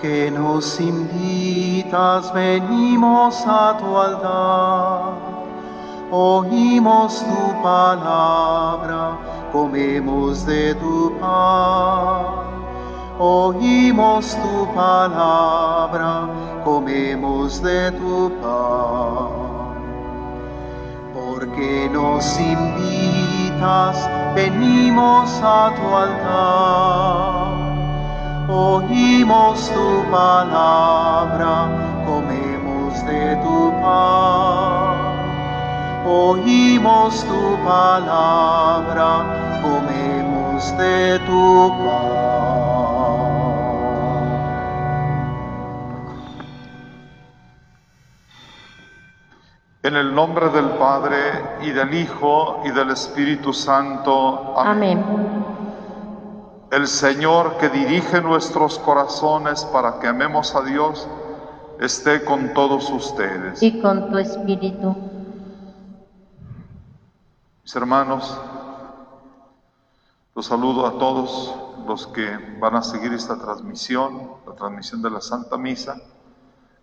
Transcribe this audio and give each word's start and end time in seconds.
que 0.00 0.30
nos 0.30 0.80
invitas, 0.80 2.32
venimos 2.32 3.44
a 3.46 3.76
tu 3.78 3.96
altar. 3.96 5.12
Oímos 6.10 7.24
tu 7.24 7.62
palabra, 7.62 9.16
comemos 9.52 10.44
de 10.46 10.74
tu 10.76 11.12
pan. 11.20 12.24
Oímos 13.18 14.36
tu 14.36 14.66
palabra, 14.74 16.28
comemos 16.64 17.62
de 17.62 17.92
tu 17.92 18.32
pan. 18.40 19.28
Porque 21.14 21.90
nos 21.92 22.40
invitas, 22.40 24.08
venimos 24.34 25.40
a 25.42 25.72
tu 25.76 25.96
altar 25.96 27.39
oímos 28.50 29.70
tu 29.70 30.10
palabra, 30.10 32.02
comemos 32.06 33.06
de 33.06 33.36
tu 33.36 33.72
pan. 33.80 35.10
Oímos 36.06 37.24
tu 37.24 37.56
palabra, 37.64 39.60
comemos 39.62 40.76
de 40.76 41.18
tu 41.20 41.70
pan. 41.78 42.50
En 49.82 49.96
el 49.96 50.14
nombre 50.14 50.50
del 50.50 50.68
Padre 50.70 51.16
y 51.62 51.70
del 51.70 51.94
Hijo 51.94 52.60
y 52.64 52.70
del 52.70 52.90
Espíritu 52.90 53.52
Santo. 53.52 54.54
Amén. 54.58 55.02
El 56.70 56.86
Señor 56.86 57.58
que 57.58 57.68
dirige 57.68 58.20
nuestros 58.20 58.78
corazones 58.78 59.64
para 59.64 59.98
que 59.98 60.06
amemos 60.06 60.54
a 60.54 60.62
Dios 60.62 61.08
esté 61.80 62.24
con 62.24 62.54
todos 62.54 62.88
ustedes. 62.90 63.60
Y 63.60 63.80
con 63.80 64.08
tu 64.08 64.18
espíritu. 64.18 64.96
Mis 67.64 67.74
hermanos, 67.74 68.38
los 70.36 70.46
saludo 70.46 70.86
a 70.86 70.92
todos 70.96 71.56
los 71.88 72.06
que 72.06 72.38
van 72.60 72.76
a 72.76 72.82
seguir 72.82 73.12
esta 73.14 73.36
transmisión, 73.36 74.34
la 74.46 74.54
transmisión 74.54 75.02
de 75.02 75.10
la 75.10 75.20
Santa 75.20 75.58
Misa, 75.58 75.96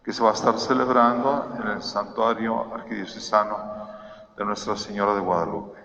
que 0.04 0.12
se 0.12 0.22
va 0.22 0.32
a 0.32 0.34
estar 0.34 0.60
celebrando 0.60 1.56
en 1.62 1.68
el 1.68 1.82
santuario 1.82 2.74
arquidiocesano 2.74 3.88
de 4.38 4.44
Nuestra 4.44 4.76
Señora 4.76 5.16
de 5.16 5.22
Guadalupe. 5.22 5.80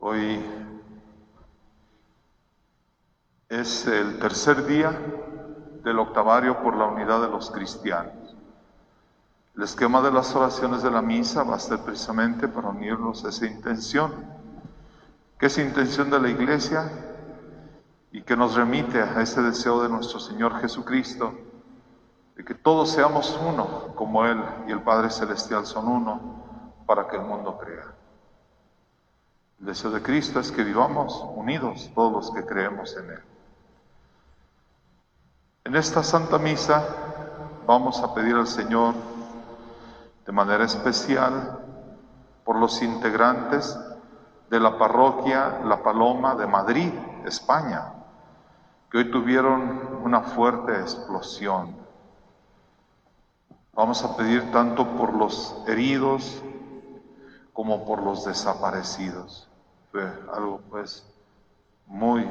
Hoy 0.00 0.44
es 3.48 3.86
el 3.86 4.18
tercer 4.18 4.66
día 4.66 4.98
del 5.84 6.00
octavario 6.00 6.60
por 6.62 6.76
la 6.76 6.86
unidad 6.86 7.20
de 7.22 7.28
los 7.28 7.50
cristianos. 7.52 8.34
El 9.54 9.62
esquema 9.62 10.02
de 10.02 10.10
las 10.10 10.34
oraciones 10.34 10.82
de 10.82 10.90
la 10.90 11.00
misa 11.00 11.44
va 11.44 11.54
a 11.54 11.60
ser 11.60 11.78
precisamente 11.78 12.48
para 12.48 12.70
unirnos 12.70 13.24
a 13.24 13.28
esa 13.28 13.46
intención, 13.46 14.12
que 15.38 15.46
es 15.46 15.58
intención 15.58 16.10
de 16.10 16.18
la 16.18 16.28
Iglesia 16.28 16.90
y 18.10 18.22
que 18.22 18.36
nos 18.36 18.56
remite 18.56 19.00
a 19.00 19.22
ese 19.22 19.40
deseo 19.42 19.80
de 19.80 19.90
nuestro 19.90 20.18
Señor 20.18 20.60
Jesucristo, 20.60 21.32
de 22.34 22.44
que 22.44 22.54
todos 22.54 22.90
seamos 22.90 23.38
uno, 23.40 23.94
como 23.94 24.26
Él 24.26 24.42
y 24.66 24.72
el 24.72 24.82
Padre 24.82 25.08
Celestial 25.08 25.66
son 25.66 25.86
uno, 25.86 26.74
para 26.84 27.06
que 27.06 27.16
el 27.16 27.22
mundo 27.22 27.56
crea. 27.58 27.94
El 29.60 29.66
deseo 29.66 29.92
de 29.92 30.02
Cristo 30.02 30.40
es 30.40 30.50
que 30.50 30.64
vivamos 30.64 31.24
unidos 31.36 31.90
todos 31.94 32.12
los 32.12 32.30
que 32.32 32.44
creemos 32.44 32.94
en 32.96 33.10
Él. 33.10 33.35
En 35.66 35.74
esta 35.74 36.04
Santa 36.04 36.38
Misa 36.38 36.80
vamos 37.66 38.00
a 38.00 38.14
pedir 38.14 38.36
al 38.36 38.46
Señor 38.46 38.94
de 40.24 40.30
manera 40.30 40.64
especial 40.64 41.58
por 42.44 42.54
los 42.54 42.82
integrantes 42.82 43.76
de 44.48 44.60
la 44.60 44.78
parroquia 44.78 45.62
La 45.64 45.82
Paloma 45.82 46.36
de 46.36 46.46
Madrid, 46.46 46.92
España, 47.24 47.94
que 48.88 48.98
hoy 48.98 49.10
tuvieron 49.10 50.02
una 50.04 50.20
fuerte 50.20 50.72
explosión. 50.72 51.74
Vamos 53.72 54.04
a 54.04 54.16
pedir 54.16 54.52
tanto 54.52 54.86
por 54.96 55.14
los 55.14 55.64
heridos 55.66 56.44
como 57.52 57.84
por 57.84 58.04
los 58.04 58.24
desaparecidos. 58.24 59.48
Fue 59.90 60.04
algo 60.32 60.60
pues 60.70 61.04
muy, 61.88 62.24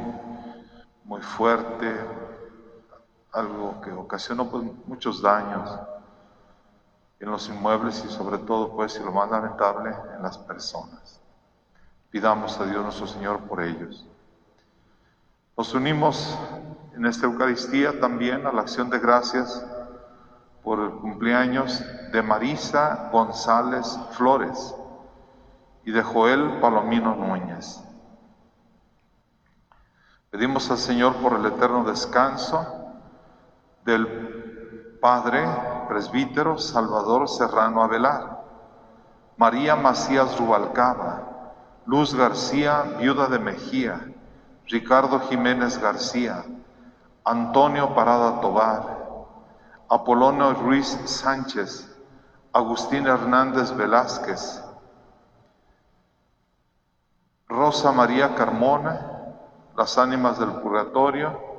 muy 1.04 1.22
fuerte, 1.22 1.94
algo 3.36 3.82
que 3.82 3.92
ocasionó 3.92 4.50
pues, 4.50 4.64
muchos 4.88 5.22
daños 5.22 5.70
en 7.20 7.30
los 7.30 7.48
inmuebles 7.50 8.04
y 8.06 8.10
sobre 8.10 8.38
todo, 8.40 8.72
pues, 8.74 8.98
y 9.00 9.04
lo 9.04 9.12
más 9.12 9.30
lamentable, 9.30 9.94
en 10.16 10.24
las 10.24 10.38
personas. 10.38 11.22
Pidamos 12.10 12.60
a 12.60 12.66
Dios 12.66 12.82
nuestro 12.82 13.08
Señor 13.08 13.42
por 13.42 13.62
ellos. 13.62 14.06
Nos 15.58 15.74
unimos 15.74 16.38
en 16.96 17.06
esta 17.06 17.26
Eucaristía 17.26 18.00
también 18.00 18.48
a 18.48 18.54
la 18.54 18.62
acción 18.62 18.90
de 18.90 19.00
gracias 19.00 19.66
por 20.64 20.80
el 20.80 20.92
cumpleaños 20.92 21.84
de 22.12 22.22
Marisa 22.22 23.10
González 23.12 24.00
Flores 24.12 24.74
y 25.84 25.92
de 25.92 26.02
Joel 26.02 26.60
Palomino 26.60 27.16
Núñez. 27.16 27.82
Pedimos 30.32 30.70
al 30.72 30.78
Señor 30.78 31.16
por 31.18 31.34
el 31.34 31.46
eterno 31.46 31.84
descanso 31.84 32.85
del 33.86 34.98
Padre 35.00 35.48
Presbítero 35.88 36.58
Salvador 36.58 37.30
Serrano 37.30 37.84
Avelar, 37.84 38.44
María 39.38 39.76
Macías 39.76 40.38
Rubalcaba, 40.40 41.54
Luz 41.86 42.16
García, 42.16 42.82
viuda 42.98 43.28
de 43.28 43.38
Mejía, 43.38 44.12
Ricardo 44.66 45.20
Jiménez 45.20 45.80
García, 45.80 46.44
Antonio 47.24 47.94
Parada 47.94 48.42
Tobar, 48.42 48.98
Apolonio 49.88 50.54
Ruiz 50.54 50.88
Sánchez, 51.06 51.96
Agustín 52.54 53.06
Hernández 53.06 53.72
Velázquez, 53.76 54.64
Rosa 57.48 57.92
María 57.92 58.34
Carmona, 58.34 59.12
las 59.78 60.00
ánimas 60.00 60.40
del 60.40 60.54
purgatorio, 60.54 61.55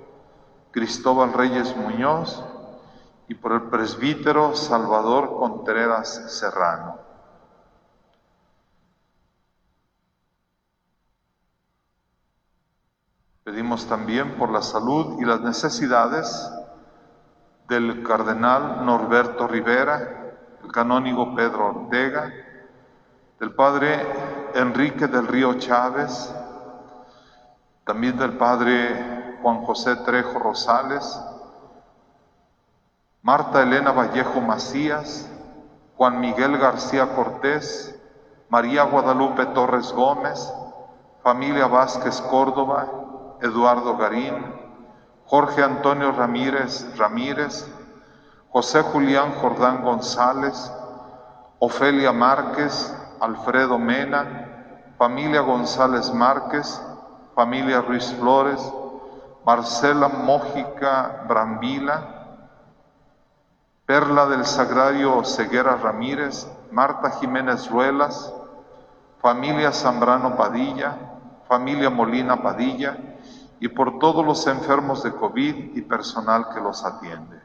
Cristóbal 0.77 1.33
Reyes 1.33 1.75
Muñoz 1.75 2.45
y 3.29 3.35
por 3.35 3.53
el 3.53 3.63
presbítero 3.63 4.55
Salvador 4.55 5.35
Contreras 5.39 6.31
Serrano. 6.39 6.99
Pedimos 13.43 13.87
también 13.87 14.37
por 14.37 14.51
la 14.51 14.61
salud 14.61 15.19
y 15.19 15.25
las 15.25 15.41
necesidades 15.41 16.47
del 17.69 18.03
cardenal 18.03 18.85
Norberto 18.85 19.49
Rivera, 19.49 20.35
el 20.63 20.71
canónigo 20.71 21.35
Pedro 21.35 21.69
Ortega, 21.69 22.31
del 23.41 23.55
padre 23.55 24.07
Enrique 24.55 25.07
del 25.07 25.27
Río 25.27 25.55
Chávez, 25.55 26.35
también 27.87 28.19
del 28.19 28.37
padre 28.37 29.16
Juan 29.47 29.65
José 29.65 29.95
Trejo 29.95 30.41
Rosales, 30.41 31.23
Marta 33.23 33.63
Elena 33.63 33.93
Vallejo 33.93 34.41
Macías, 34.41 35.31
Juan 35.95 36.19
Miguel 36.19 36.59
García 36.59 37.15
Cortés, 37.15 37.97
María 38.49 38.83
Guadalupe 38.83 39.47
Torres 39.47 39.93
Gómez, 39.93 40.53
familia 41.23 41.69
Vázquez 41.69 42.21
Córdoba, 42.23 42.89
Eduardo 43.41 43.97
Garín, 43.97 44.35
Jorge 45.27 45.63
Antonio 45.63 46.11
Ramírez 46.11 46.99
Ramírez, 46.99 47.73
José 48.51 48.83
Julián 48.83 49.31
Jordán 49.41 49.85
González, 49.85 50.73
Ofelia 51.61 52.11
Márquez, 52.11 52.93
Alfredo 53.21 53.79
Mena, 53.79 54.97
familia 54.99 55.43
González 55.43 56.13
Márquez, 56.13 56.83
familia 57.37 57.81
Ruiz 57.81 58.13
Flores, 58.15 58.61
Marcela 59.47 60.09
Mójica 60.09 61.23
Brambila, 61.29 62.03
Perla 63.87 64.27
del 64.27 64.45
Sagrario 64.45 65.23
Ceguera 65.23 65.77
Ramírez, 65.77 66.49
Marta 66.73 67.13
Jiménez 67.13 67.71
Ruelas, 67.71 68.35
familia 69.23 69.71
Zambrano 69.71 70.37
Padilla, 70.37 70.97
familia 71.47 71.91
Molina 71.91 72.43
Padilla 72.43 72.99
y 73.61 73.69
por 73.69 74.01
todos 74.01 74.27
los 74.27 74.45
enfermos 74.49 75.05
de 75.05 75.13
COVID 75.13 75.77
y 75.77 75.83
personal 75.83 76.49
que 76.53 76.61
los 76.61 76.85
atiende. 76.85 77.41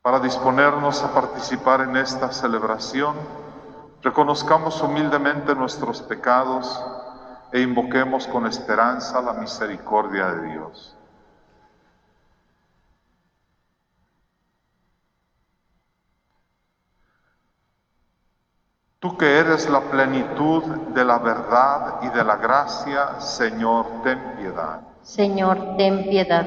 Para 0.00 0.18
disponernos 0.18 1.02
a 1.02 1.12
participar 1.12 1.82
en 1.82 1.98
esta 1.98 2.32
celebración, 2.32 3.14
reconozcamos 4.00 4.80
humildemente 4.80 5.54
nuestros 5.54 6.00
pecados 6.00 6.82
e 7.52 7.60
invoquemos 7.60 8.26
con 8.26 8.46
esperanza 8.46 9.20
la 9.20 9.32
misericordia 9.34 10.26
de 10.28 10.48
Dios. 10.48 10.96
Tú 18.98 19.16
que 19.16 19.38
eres 19.38 19.68
la 19.68 19.80
plenitud 19.82 20.64
de 20.64 21.04
la 21.04 21.18
verdad 21.18 22.02
y 22.02 22.08
de 22.08 22.24
la 22.24 22.36
gracia, 22.36 23.20
Señor, 23.20 24.02
ten 24.02 24.18
piedad. 24.36 24.80
Señor, 25.02 25.76
ten 25.76 26.02
piedad. 26.08 26.46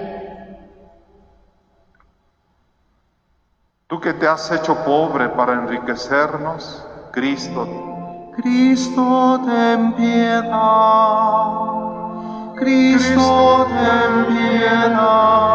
Tú 3.87 3.99
que 4.01 4.13
te 4.13 4.27
has 4.27 4.51
hecho 4.51 4.75
pobre 4.83 5.29
para 5.29 5.53
enriquecernos, 5.53 6.85
Cristo, 7.11 7.88
Cristo, 8.35 9.39
ten 9.45 9.93
piedad. 9.93 11.49
Cristo, 12.55 13.67
ten 13.69 14.25
piedad. 14.25 15.49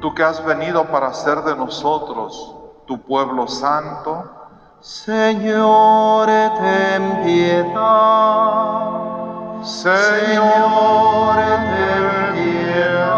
tú 0.00 0.14
que 0.14 0.22
has 0.22 0.44
venido 0.44 0.84
para 0.86 1.08
hacer 1.08 1.42
de 1.42 1.54
nosotros 1.54 2.56
tu 2.86 2.98
pueblo 3.02 3.46
santo, 3.46 4.24
Señor, 4.80 6.26
ten 6.26 7.22
piedad. 7.22 8.90
Señor, 9.62 11.36
ten 11.36 12.32
piedad. 12.34 13.10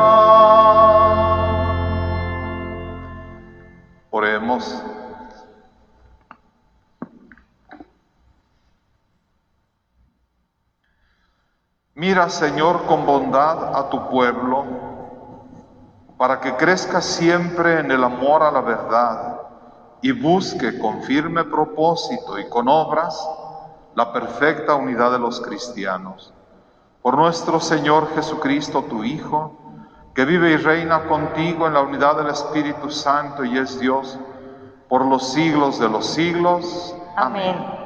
Oremos. 4.11 4.92
Mira, 11.95 12.31
Señor, 12.31 12.87
con 12.87 13.05
bondad 13.05 13.77
a 13.77 13.91
tu 13.91 14.09
pueblo, 14.09 14.65
para 16.17 16.41
que 16.41 16.57
crezca 16.57 17.03
siempre 17.03 17.81
en 17.81 17.91
el 17.91 18.03
amor 18.03 18.43
a 18.43 18.51
la 18.51 18.63
verdad 18.63 19.41
y 20.01 20.11
busque 20.13 20.79
con 20.79 21.03
firme 21.03 21.45
propósito 21.45 22.39
y 22.39 22.49
con 22.49 22.67
obras 22.69 23.29
la 23.95 24.11
perfecta 24.11 24.75
unidad 24.75 25.13
de 25.13 25.19
los 25.19 25.43
cristianos. 25.43 26.33
Por 27.03 27.19
nuestro 27.19 27.61
Señor 27.61 28.09
Jesucristo, 28.15 28.85
tu 28.89 29.05
Hijo, 29.05 29.59
que 30.15 30.25
vive 30.25 30.53
y 30.53 30.57
reina 30.57 31.05
contigo 31.05 31.67
en 31.67 31.75
la 31.75 31.83
unidad 31.83 32.17
del 32.17 32.29
Espíritu 32.29 32.91
Santo 32.91 33.45
y 33.45 33.59
es 33.59 33.79
Dios 33.79 34.19
por 34.89 35.05
los 35.05 35.33
siglos 35.33 35.79
de 35.79 35.91
los 35.91 36.07
siglos. 36.07 36.97
Amén. 37.17 37.82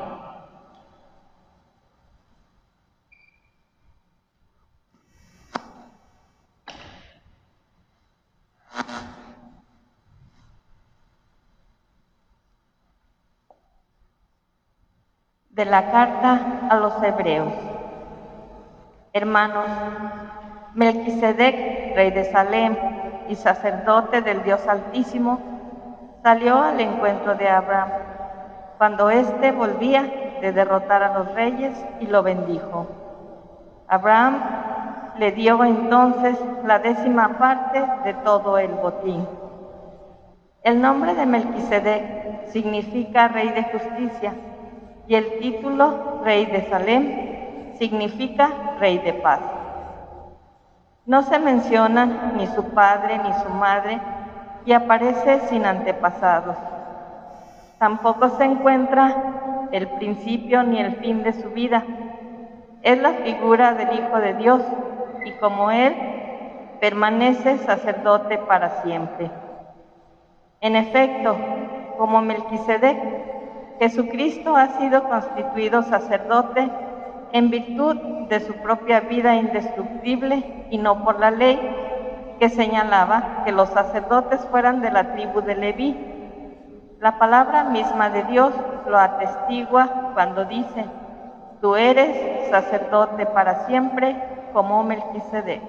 De 15.56 15.64
la 15.64 15.90
carta 15.90 16.68
a 16.68 16.76
los 16.76 17.02
hebreos. 17.02 17.50
Hermanos, 19.14 19.64
Melquisedec, 20.75 21.96
rey 21.96 22.10
de 22.10 22.25
Salem 22.30 22.76
y 23.30 23.36
sacerdote 23.36 24.20
del 24.20 24.42
Dios 24.42 24.60
Altísimo, 24.68 25.40
salió 26.22 26.58
al 26.58 26.78
encuentro 26.78 27.36
de 27.36 27.48
Abraham 27.48 27.88
cuando 28.76 29.08
éste 29.08 29.50
volvía 29.52 30.02
de 30.42 30.52
derrotar 30.52 31.02
a 31.02 31.18
los 31.18 31.32
reyes 31.32 31.72
y 32.00 32.06
lo 32.06 32.22
bendijo. 32.22 32.86
Abraham 33.88 34.42
le 35.18 35.32
dio 35.32 35.64
entonces 35.64 36.38
la 36.66 36.80
décima 36.80 37.38
parte 37.38 37.82
de 38.04 38.12
todo 38.12 38.58
el 38.58 38.72
botín. 38.72 39.26
El 40.62 40.82
nombre 40.82 41.14
de 41.14 41.25
Melquisedec 41.25 42.48
significa 42.48 43.28
rey 43.28 43.48
de 43.48 43.62
justicia 43.62 44.34
y 45.08 45.14
el 45.14 45.38
título 45.38 46.20
rey 46.25 46.46
de 46.46 46.68
Salem 46.68 47.75
significa 47.78 48.76
rey 48.80 48.98
de 48.98 49.12
paz. 49.14 49.40
No 51.04 51.22
se 51.22 51.38
mencionan 51.38 52.32
ni 52.36 52.46
su 52.48 52.64
padre 52.70 53.18
ni 53.18 53.32
su 53.42 53.48
madre 53.50 54.00
y 54.64 54.72
aparece 54.72 55.40
sin 55.48 55.64
antepasados. 55.64 56.56
Tampoco 57.78 58.30
se 58.30 58.44
encuentra 58.44 59.68
el 59.70 59.86
principio 59.88 60.62
ni 60.62 60.80
el 60.80 60.96
fin 60.96 61.22
de 61.22 61.32
su 61.32 61.50
vida. 61.50 61.84
Es 62.82 62.98
la 63.00 63.12
figura 63.12 63.75
del 63.75 63.92
Hijo 63.92 64.18
de 64.18 64.34
Dios 64.34 64.62
y 65.25 65.32
como 65.32 65.70
Él 65.70 65.94
permanece 66.80 67.58
sacerdote 67.58 68.38
para 68.38 68.82
siempre. 68.82 69.30
En 70.60 70.75
efecto, 70.75 71.36
como 71.98 72.20
Melquisedec, 72.22 73.35
Jesucristo 73.78 74.56
ha 74.56 74.78
sido 74.78 75.04
constituido 75.09 75.83
sacerdote 75.83 76.71
en 77.33 77.50
virtud 77.50 77.97
de 78.28 78.40
su 78.40 78.54
propia 78.54 79.00
vida 79.00 79.35
indestructible 79.35 80.66
y 80.71 80.78
no 80.78 81.04
por 81.04 81.21
la 81.21 81.30
ley 81.30 81.59
que 82.38 82.49
señalaba 82.49 83.42
que 83.45 83.52
los 83.52 83.68
sacerdotes 83.71 84.40
fueran 84.50 84.80
de 84.80 84.90
la 84.90 85.12
tribu 85.12 85.40
de 85.40 85.56
Leví. 85.56 85.97
La 87.00 87.18
palabra 87.18 87.64
misma 87.64 88.11
de 88.11 88.25
Dios 88.25 88.52
lo 88.87 88.99
atestigua 88.99 90.12
cuando 90.14 90.45
dice, 90.45 90.87
tú 91.61 91.76
eres 91.76 92.50
sacerdote 92.50 93.26
para 93.26 93.66
siempre 93.66 94.16
como 94.52 94.83
Melquisedec. 94.83 95.62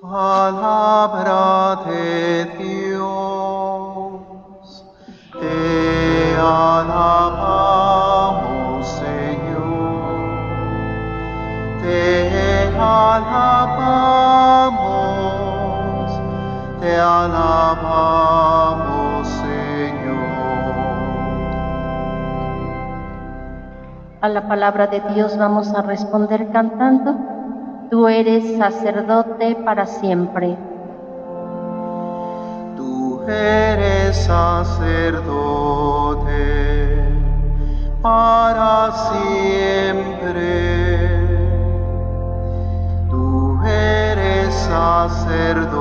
Palabra 0.00 1.82
de 1.86 2.44
Dios, 2.58 2.93
A 24.20 24.28
la 24.28 24.48
palabra 24.48 24.86
de 24.86 25.00
Dios 25.14 25.36
vamos 25.36 25.72
a 25.74 25.82
responder 25.82 26.50
cantando, 26.50 27.14
tú 27.90 28.08
eres 28.08 28.56
sacerdote 28.56 29.54
para 29.64 29.84
siempre. 29.86 30.56
Tú 32.74 33.22
eres 33.28 33.93
sacerdote 34.14 35.24
para 38.00 38.92
siempre. 39.10 40.44
Tú 43.10 43.58
eres 43.64 44.54
sacerdote 44.54 45.74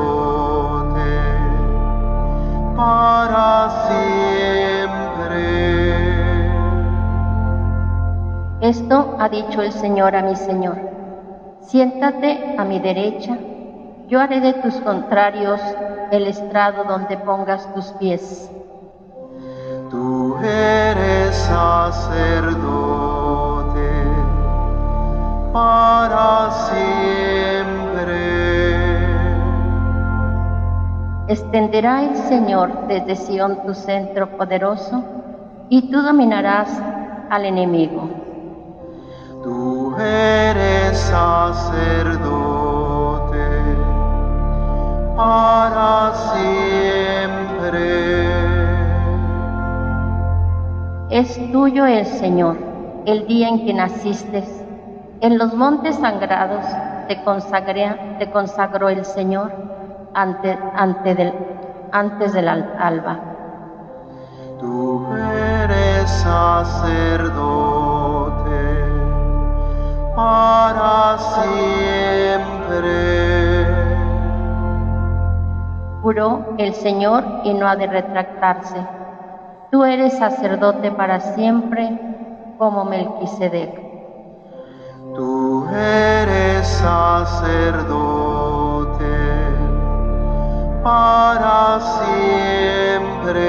para 2.75 3.69
siempre. 3.87 4.23
Esto 8.61 9.15
ha 9.19 9.29
dicho 9.29 9.61
el 9.61 9.71
Señor 9.71 10.15
a 10.15 10.23
mi 10.23 10.35
Señor. 10.35 10.77
Siéntate 11.61 12.55
a 12.57 12.63
mi 12.65 12.79
derecha, 12.79 13.37
yo 14.07 14.19
haré 14.19 14.41
de 14.41 14.53
tus 14.53 14.75
contrarios 14.81 15.61
el 16.11 16.27
estrado 16.27 16.83
donde 16.83 17.17
pongas 17.17 17.73
tus 17.73 17.85
pies. 17.93 18.49
Tú 19.89 20.37
eres 20.37 21.35
sacerdote 21.35 22.53
para 25.51 26.51
siempre. 26.51 26.83
Extenderá 31.27 32.03
el 32.03 32.15
Señor 32.15 32.87
desde 32.87 33.15
Sión 33.15 33.63
tu 33.65 33.73
centro 33.73 34.37
poderoso, 34.37 35.03
y 35.69 35.89
tú 35.89 36.01
dominarás 36.01 36.69
al 37.29 37.45
enemigo. 37.45 38.09
Tú 39.43 39.95
eres 39.97 40.97
sacerdote 40.97 42.52
para 45.23 46.11
siempre. 46.33 47.79
Es 51.09 51.39
tuyo 51.51 51.85
el 51.85 52.05
Señor, 52.05 52.57
el 53.05 53.25
día 53.25 53.47
en 53.47 53.63
que 53.63 53.73
naciste. 53.73 54.43
En 55.21 55.37
los 55.37 55.55
montes 55.55 55.95
sagrados 55.95 56.65
te, 57.07 57.15
consagré- 57.23 57.97
te 58.19 58.27
consagró 58.27 58.89
el 58.89 59.05
Señor 59.05 59.53
ante, 60.13 60.57
ante 60.75 61.15
del- 61.15 61.33
antes 61.91 62.33
del 62.33 62.47
al- 62.49 62.65
alba. 62.77 63.19
Tú 64.59 65.01
eres 65.15 66.09
sacerdote 66.11 67.31
para 70.15 71.17
siempre. 71.17 73.32
Juró 76.03 76.55
el 76.57 76.73
Señor 76.73 77.23
y 77.45 77.53
no 77.53 77.65
ha 77.65 77.77
de 77.77 77.87
retractarse. 77.87 78.75
Tú 79.71 79.85
eres 79.85 80.17
sacerdote 80.17 80.91
para 80.91 81.21
siempre, 81.21 81.97
como 82.57 82.83
Melquisedec. 82.83 83.81
Tú 85.15 85.65
eres 85.69 86.67
sacerdote 86.67 87.93
para 90.83 91.79
siempre. 91.79 93.39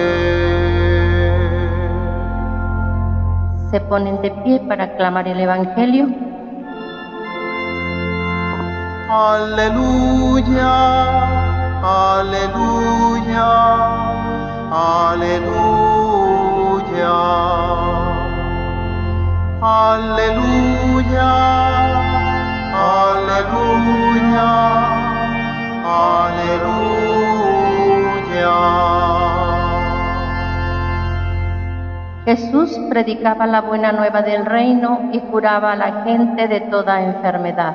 Se 3.73 3.81
ponen 3.81 4.23
de 4.23 4.31
pie 4.31 4.61
para 4.61 4.85
aclamar 4.85 5.27
el 5.27 5.41
Evangelio. 5.41 6.07
Aleluya, 9.11 10.65
aleluya, 11.85 13.53
aleluya. 14.73 15.75
Aleluya, 19.65 21.33
aleluya, 22.77 24.53
aleluya. 25.89 26.85
Jesús 32.27 32.79
predicaba 32.91 33.47
la 33.47 33.63
buena 33.63 33.93
nueva 33.93 34.21
del 34.21 34.45
reino 34.45 35.09
y 35.13 35.21
curaba 35.21 35.73
a 35.73 35.77
la 35.77 36.05
gente 36.05 36.47
de 36.47 36.61
toda 36.61 37.01
enfermedad. 37.03 37.75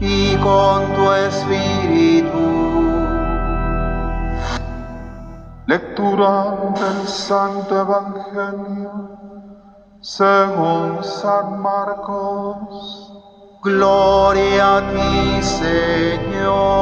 Y 0.00 0.36
con 0.36 0.94
tu 0.94 1.12
espíritu. 1.12 2.66
Lectura 5.66 6.72
del 6.74 7.08
Santo 7.08 7.80
Evangelio 7.80 9.26
según 10.00 11.02
San 11.02 11.60
Marcos. 11.60 13.12
Gloria 13.62 14.76
a 14.76 14.80
ti, 14.92 15.42
Señor. 15.42 16.76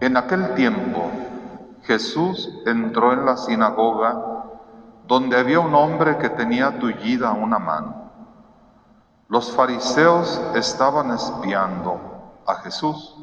En 0.00 0.16
aquel 0.16 0.54
tiempo 0.54 1.10
Jesús 1.82 2.48
entró 2.64 3.12
en 3.12 3.26
la 3.26 3.36
sinagoga 3.36 4.44
donde 5.06 5.36
había 5.38 5.60
un 5.60 5.74
hombre 5.74 6.16
que 6.16 6.30
tenía 6.30 6.78
tullida 6.78 7.32
una 7.32 7.58
mano. 7.58 7.97
Los 9.28 9.52
fariseos 9.52 10.40
estaban 10.54 11.10
espiando 11.10 12.00
a 12.46 12.54
Jesús 12.56 13.14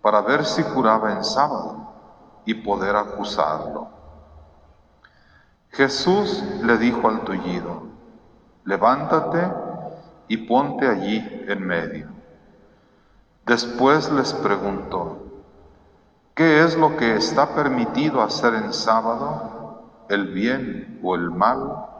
para 0.00 0.22
ver 0.22 0.42
si 0.46 0.62
curaba 0.62 1.12
en 1.12 1.22
sábado 1.22 1.92
y 2.46 2.54
poder 2.54 2.96
acusarlo. 2.96 3.88
Jesús 5.68 6.42
le 6.62 6.78
dijo 6.78 7.08
al 7.08 7.20
tullido, 7.24 7.82
levántate 8.64 9.52
y 10.28 10.38
ponte 10.38 10.88
allí 10.88 11.44
en 11.46 11.66
medio. 11.66 12.08
Después 13.44 14.10
les 14.10 14.32
preguntó, 14.32 15.18
¿qué 16.34 16.64
es 16.64 16.74
lo 16.74 16.96
que 16.96 17.16
está 17.16 17.54
permitido 17.54 18.22
hacer 18.22 18.54
en 18.54 18.72
sábado, 18.72 20.06
el 20.08 20.28
bien 20.28 21.00
o 21.02 21.14
el 21.14 21.30
mal? 21.30 21.97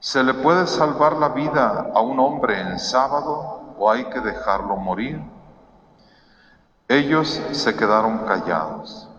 ¿Se 0.00 0.24
le 0.24 0.32
puede 0.32 0.66
salvar 0.66 1.16
la 1.16 1.28
vida 1.28 1.90
a 1.94 2.00
un 2.00 2.18
hombre 2.20 2.58
en 2.58 2.78
sábado 2.78 3.74
o 3.76 3.90
hay 3.90 4.06
que 4.06 4.20
dejarlo 4.20 4.76
morir? 4.76 5.22
Ellos 6.88 7.38
se 7.52 7.76
quedaron 7.76 8.20
callados. 8.20 9.10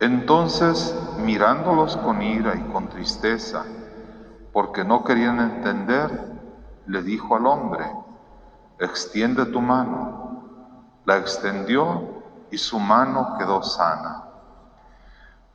Entonces, 0.00 0.96
mirándolos 1.18 1.96
con 1.96 2.22
ira 2.22 2.56
y 2.56 2.72
con 2.72 2.88
tristeza, 2.88 3.64
porque 4.52 4.82
no 4.82 5.04
querían 5.04 5.38
entender, 5.38 6.10
le 6.86 7.02
dijo 7.02 7.36
al 7.36 7.46
hombre, 7.46 7.88
extiende 8.80 9.46
tu 9.46 9.60
mano. 9.60 10.98
La 11.04 11.18
extendió 11.18 12.02
y 12.50 12.58
su 12.58 12.80
mano 12.80 13.36
quedó 13.38 13.62
sana. 13.62 14.24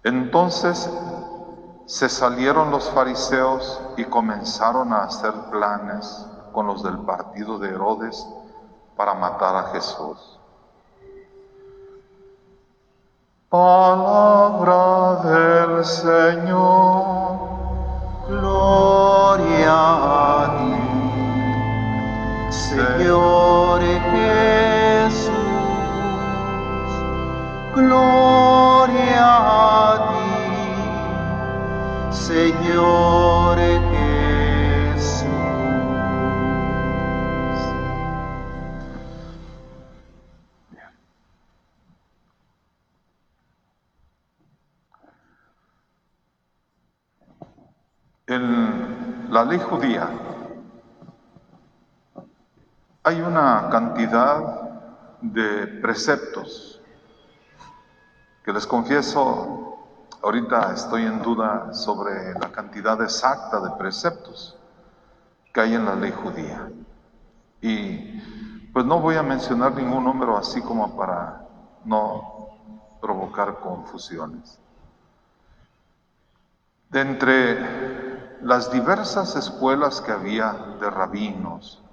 Entonces 0.02 0.90
se 1.86 2.08
salieron 2.08 2.72
los 2.72 2.90
fariseos 2.90 3.82
y 3.98 4.06
comenzaron 4.06 4.94
a 4.94 5.04
hacer 5.04 5.34
planes 5.52 6.26
con 6.52 6.68
los 6.68 6.84
del 6.84 6.98
partido 7.00 7.60
de 7.60 7.70
Herodes 7.70 8.26
para 8.96 9.14
matar 9.14 9.56
a 9.56 9.64
Jesús. 9.74 10.40
Palabra 13.50 15.16
del 15.24 15.86
Señor. 15.86 17.54
Gloria 18.28 19.70
a 19.70 20.58
ti, 20.58 20.76
Señor 22.52 23.82
Jesús. 23.82 25.34
Gloria 27.76 28.53
Señor. 32.28 33.14
En 48.26 49.30
la 49.30 49.44
ley 49.44 49.60
judía 49.60 50.10
hay 53.04 53.20
una 53.22 53.68
cantidad 53.70 54.72
de 55.22 55.68
preceptos 55.82 56.82
que 58.44 58.54
les 58.54 58.66
confieso, 58.66 59.73
ahorita 60.24 60.74
estoy 60.74 61.04
en 61.04 61.22
duda 61.22 61.74
sobre 61.74 62.34
la 62.40 62.50
cantidad 62.52 63.00
exacta 63.02 63.60
de 63.60 63.72
preceptos 63.72 64.58
que 65.54 65.62
hay 65.62 65.76
en 65.76 65.86
la 65.86 65.96
ley 65.96 66.12
judía. 66.12 66.72
Y 67.62 68.22
pues 68.72 68.86
no 68.86 69.00
voy 69.00 69.16
a 69.16 69.24
mencionar 69.24 69.74
ningún 69.74 70.06
número 70.06 70.38
así 70.38 70.62
como 70.62 70.96
para 70.96 71.46
no 71.84 72.98
provocar 73.02 73.60
confusiones. 73.60 74.58
De 76.90 77.02
entre 77.02 78.40
las 78.42 78.72
diversas 78.72 79.36
escuelas 79.36 80.00
que 80.00 80.12
había 80.12 80.54
de 80.80 80.90
rabinos, 80.90 81.84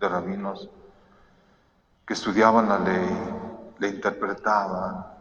de 0.00 0.08
rabinos 0.08 0.70
que 2.06 2.14
estudiaban 2.14 2.68
la 2.68 2.78
ley, 2.78 3.08
le 3.78 3.88
interpretaban, 3.88 5.19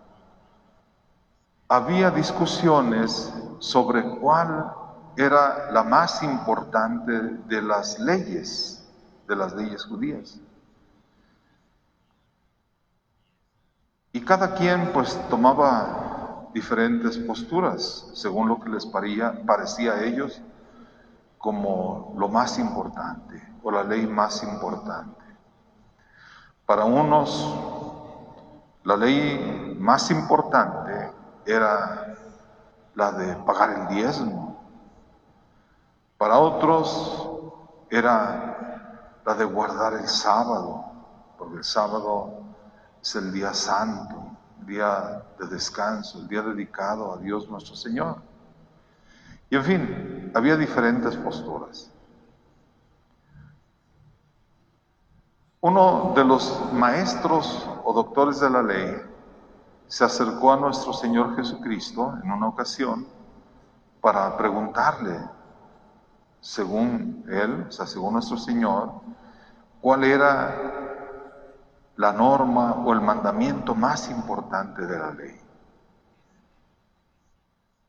había 1.70 2.10
discusiones 2.10 3.32
sobre 3.60 4.04
cuál 4.18 4.74
era 5.16 5.72
la 5.72 5.84
más 5.84 6.24
importante 6.24 7.12
de 7.12 7.62
las 7.62 8.00
leyes, 8.00 8.84
de 9.28 9.36
las 9.36 9.54
leyes 9.54 9.86
judías. 9.86 10.40
Y 14.12 14.22
cada 14.22 14.56
quien 14.56 14.92
pues 14.92 15.16
tomaba 15.30 16.48
diferentes 16.54 17.18
posturas 17.20 18.10
según 18.14 18.48
lo 18.48 18.60
que 18.60 18.70
les 18.70 18.88
parecía 18.88 19.92
a 19.92 20.04
ellos 20.04 20.42
como 21.38 22.16
lo 22.18 22.28
más 22.28 22.58
importante 22.58 23.42
o 23.62 23.70
la 23.70 23.84
ley 23.84 24.08
más 24.08 24.42
importante. 24.42 25.22
Para 26.66 26.86
unos, 26.86 27.56
la 28.84 28.98
ley 28.98 29.78
más 29.80 30.10
importante 30.10 30.89
era 31.50 32.16
la 32.96 33.12
de 33.12 33.36
pagar 33.38 33.72
el 33.72 33.88
diezmo. 33.96 34.64
Para 36.18 36.38
otros 36.38 37.30
era 37.90 39.20
la 39.26 39.34
de 39.34 39.46
guardar 39.46 39.94
el 39.94 40.08
sábado, 40.08 40.86
porque 41.38 41.58
el 41.58 41.64
sábado 41.64 42.42
es 43.02 43.16
el 43.16 43.32
día 43.32 43.54
santo, 43.54 44.16
el 44.60 44.66
día 44.68 45.24
de 45.40 45.48
descanso, 45.48 46.20
el 46.20 46.28
día 46.28 46.42
dedicado 46.42 47.14
a 47.14 47.18
Dios 47.18 47.50
nuestro 47.50 47.76
Señor. 47.76 48.18
Y 49.50 49.56
en 49.56 49.64
fin, 49.64 50.32
había 50.36 50.56
diferentes 50.56 51.16
posturas. 51.16 51.90
Uno 55.62 56.14
de 56.16 56.24
los 56.24 56.72
maestros 56.72 57.68
o 57.84 57.92
doctores 57.92 58.40
de 58.40 58.50
la 58.50 58.62
ley 58.62 59.02
se 59.90 60.06
acercó 60.06 60.54
a 60.54 60.58
nuestro 60.58 60.94
Señor 60.94 61.36
Jesucristo 61.36 62.14
en 62.24 62.32
una 62.32 62.48
ocasión 62.48 63.08
para 64.00 64.38
preguntarle, 64.38 65.20
según 66.40 67.26
él, 67.28 67.66
o 67.68 67.72
sea, 67.72 67.88
según 67.88 68.14
nuestro 68.14 68.38
Señor, 68.38 68.92
cuál 69.82 70.04
era 70.04 70.56
la 71.96 72.14
norma 72.14 72.84
o 72.86 72.94
el 72.94 73.02
mandamiento 73.02 73.74
más 73.74 74.12
importante 74.12 74.86
de 74.86 75.00
la 75.00 75.12
ley. 75.12 75.42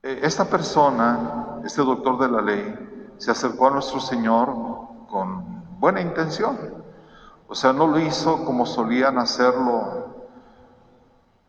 Eh, 0.03 0.21
esta 0.23 0.47
persona, 0.47 1.61
este 1.65 1.83
doctor 1.83 2.19
de 2.19 2.29
la 2.31 2.41
ley, 2.41 3.15
se 3.19 3.31
acercó 3.31 3.69
a 3.69 3.73
nuestro 3.73 4.01
Señor 4.01 4.49
con 5.07 5.79
buena 5.79 6.01
intención. 6.01 6.83
O 7.47 7.55
sea, 7.55 7.75
no 7.75 7.87
lo 7.87 7.99
hizo 7.99 8.43
como 8.47 8.65
solían 8.65 9.19
hacerlo 9.19 10.10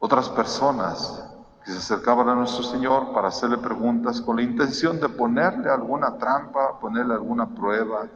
otras 0.01 0.29
personas 0.29 1.23
que 1.63 1.71
se 1.71 1.77
acercaban 1.77 2.27
a 2.27 2.33
nuestro 2.33 2.63
Señor 2.63 3.13
para 3.13 3.27
hacerle 3.27 3.59
preguntas 3.59 4.19
con 4.19 4.35
la 4.35 4.41
intención 4.41 4.99
de 4.99 5.07
ponerle 5.07 5.69
alguna 5.69 6.17
trampa, 6.17 6.79
ponerle 6.79 7.13
alguna 7.13 7.47
prueba 7.47 8.07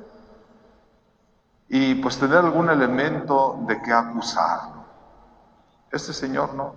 y 1.69 1.93
pues 1.95 2.17
tener 2.17 2.39
algún 2.39 2.71
elemento 2.71 3.60
de 3.67 3.80
que 3.84 3.93
acusarlo. 3.93 4.84
Este 5.91 6.12
Señor 6.12 6.56
no. 6.56 6.74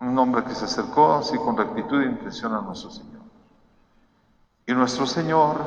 Un 0.00 0.18
hombre 0.18 0.42
que 0.44 0.54
se 0.54 0.64
acercó 0.64 1.16
así 1.16 1.36
con 1.36 1.54
rectitud 1.54 2.00
e 2.00 2.06
intención 2.06 2.54
a 2.54 2.62
nuestro 2.62 2.90
Señor. 2.90 3.20
Y 4.66 4.72
nuestro 4.72 5.06
Señor 5.06 5.58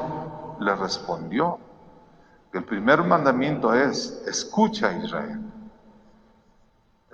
le 0.60 0.76
respondió 0.76 1.60
que 2.52 2.58
el 2.58 2.64
primer 2.64 3.04
mandamiento 3.04 3.72
es, 3.72 4.24
escucha 4.26 4.92
Israel. 4.94 5.55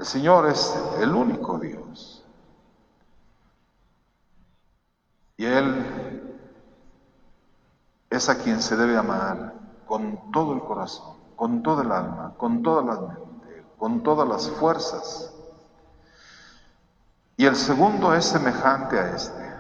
El 0.02 0.08
Señor 0.08 0.48
es 0.48 0.76
el 1.00 1.14
único 1.14 1.60
Dios. 1.60 2.26
Y 5.38 5.46
Él 5.46 6.40
es 8.10 8.28
a 8.28 8.40
quien 8.40 8.64
se 8.64 8.76
debe 8.76 8.98
amar 8.98 9.54
con 9.86 10.32
todo 10.32 10.54
el 10.54 10.62
corazón, 10.62 11.18
con 11.36 11.62
todo 11.62 11.84
el 11.84 11.92
alma, 11.92 12.34
con 12.36 12.64
toda 12.64 12.82
la 12.82 13.00
mente, 13.00 13.64
con 13.78 14.02
todas 14.02 14.28
las 14.28 14.50
fuerzas. 14.50 15.36
Y 17.38 17.46
el 17.46 17.56
segundo 17.56 18.16
es 18.16 18.26
semejante 18.26 18.98
a 18.98 19.16
este. 19.16 19.54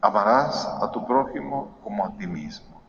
Amarás 0.00 0.64
a 0.80 0.90
tu 0.92 1.06
prójimo 1.06 1.76
como 1.84 2.06
a 2.06 2.16
ti 2.16 2.26
mismo. 2.26 2.80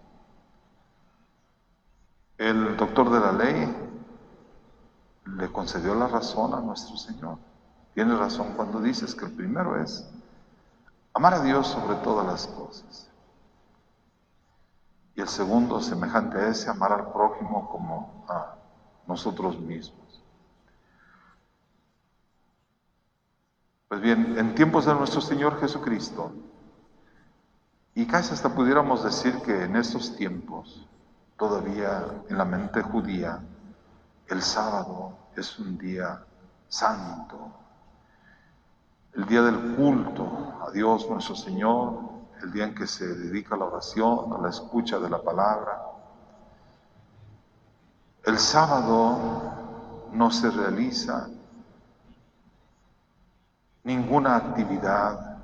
El 2.38 2.78
doctor 2.78 3.10
de 3.10 3.20
la 3.20 3.34
ley 3.34 3.85
le 5.26 5.52
concedió 5.52 5.96
la 5.96 6.08
razón 6.08 6.54
a 6.54 6.62
nuestro 6.62 6.98
Señor. 6.98 7.38
Tiene 7.94 8.16
razón 8.16 8.54
cuando 8.56 8.80
dices 8.80 9.16
que 9.16 9.26
el 9.26 9.32
primero 9.32 9.82
es 9.82 10.08
amar 11.14 11.34
a 11.36 11.42
Dios 11.42 11.68
sobre 11.68 11.96
todas 11.98 12.26
las 12.26 12.48
cosas. 12.48 13.10
Y 15.16 15.22
el 15.22 15.30
segundo, 15.30 15.82
semejante 15.82 16.38
a 16.38 16.50
ese, 16.50 16.70
amar 16.70 16.92
al 16.92 17.12
prójimo 17.12 17.70
como 17.70 18.26
a 18.28 18.56
nosotros 19.08 19.58
mismos. 19.60 20.24
Pues 23.88 24.02
bien, 24.02 24.38
en 24.38 24.56
tiempos 24.56 24.86
de 24.86 24.94
nuestro 24.94 25.22
Señor 25.22 25.60
Jesucristo, 25.62 26.34
y 27.94 28.06
casi 28.06 28.34
hasta 28.34 28.54
pudiéramos 28.54 29.06
decir 29.06 29.42
que 29.42 29.64
en 29.64 29.78
estos 29.78 30.18
tiempos, 30.18 30.86
todavía 31.38 32.04
en 32.28 32.38
la 32.38 32.44
mente 32.44 32.82
judía, 32.82 33.42
el 34.28 34.42
sábado 34.42 35.18
es 35.36 35.60
un 35.60 35.78
día 35.78 36.24
santo, 36.68 37.52
el 39.14 39.26
día 39.26 39.42
del 39.42 39.76
culto 39.76 40.60
a 40.66 40.72
Dios 40.72 41.10
nuestro 41.10 41.36
Señor, 41.36 42.00
el 42.42 42.52
día 42.52 42.66
en 42.66 42.76
que 42.76 42.88
se 42.88 43.08
dedica 43.08 43.56
a 43.56 43.58
la 43.58 43.66
oración, 43.66 44.34
a 44.34 44.42
la 44.42 44.50
escucha 44.50 45.00
de 45.00 45.10
la 45.10 45.22
palabra. 45.22 45.82
El 48.24 48.38
sábado 48.38 50.08
no 50.12 50.32
se 50.32 50.50
realiza 50.50 51.30
ninguna 53.84 54.36
actividad 54.36 55.38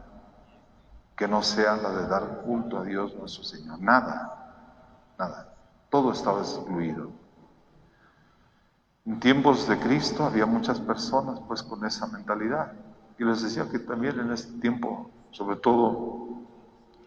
que 1.16 1.28
no 1.28 1.44
sea 1.44 1.78
la 1.78 1.92
de 1.92 2.08
dar 2.08 2.42
culto 2.42 2.80
a 2.80 2.84
Dios 2.84 3.16
nuestro 3.16 3.44
Señor. 3.44 3.80
Nada, 3.80 5.14
nada. 5.18 5.54
Todo 5.90 6.12
estaba 6.12 6.40
excluido. 6.40 7.21
En 9.12 9.20
tiempos 9.20 9.68
de 9.68 9.78
Cristo 9.78 10.24
había 10.24 10.46
muchas 10.46 10.80
personas 10.80 11.42
pues 11.46 11.62
con 11.64 11.86
esa 11.86 12.08
mentalidad. 12.08 12.72
Y 13.20 13.26
les 13.26 13.42
decía 13.42 13.70
que 13.70 13.80
también 13.80 14.18
en 14.18 14.32
este 14.32 14.58
tiempo, 14.62 15.12
sobre 15.32 15.58
todo 15.58 16.28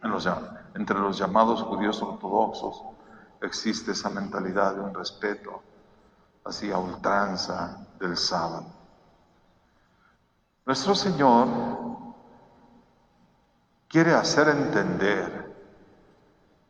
en 0.02 0.10
los, 0.10 0.28
entre 0.74 0.98
los 0.98 1.16
llamados 1.16 1.62
judíos 1.62 2.02
ortodoxos, 2.02 2.84
existe 3.40 3.92
esa 3.92 4.10
mentalidad 4.10 4.74
de 4.74 4.82
un 4.82 4.92
respeto 4.92 5.62
hacia 6.44 6.76
ultranza 6.76 7.86
del 7.98 8.18
sábado. 8.18 8.66
Nuestro 10.66 10.94
Señor 10.94 11.48
quiere 13.88 14.12
hacer 14.12 14.48
entender 14.48 15.56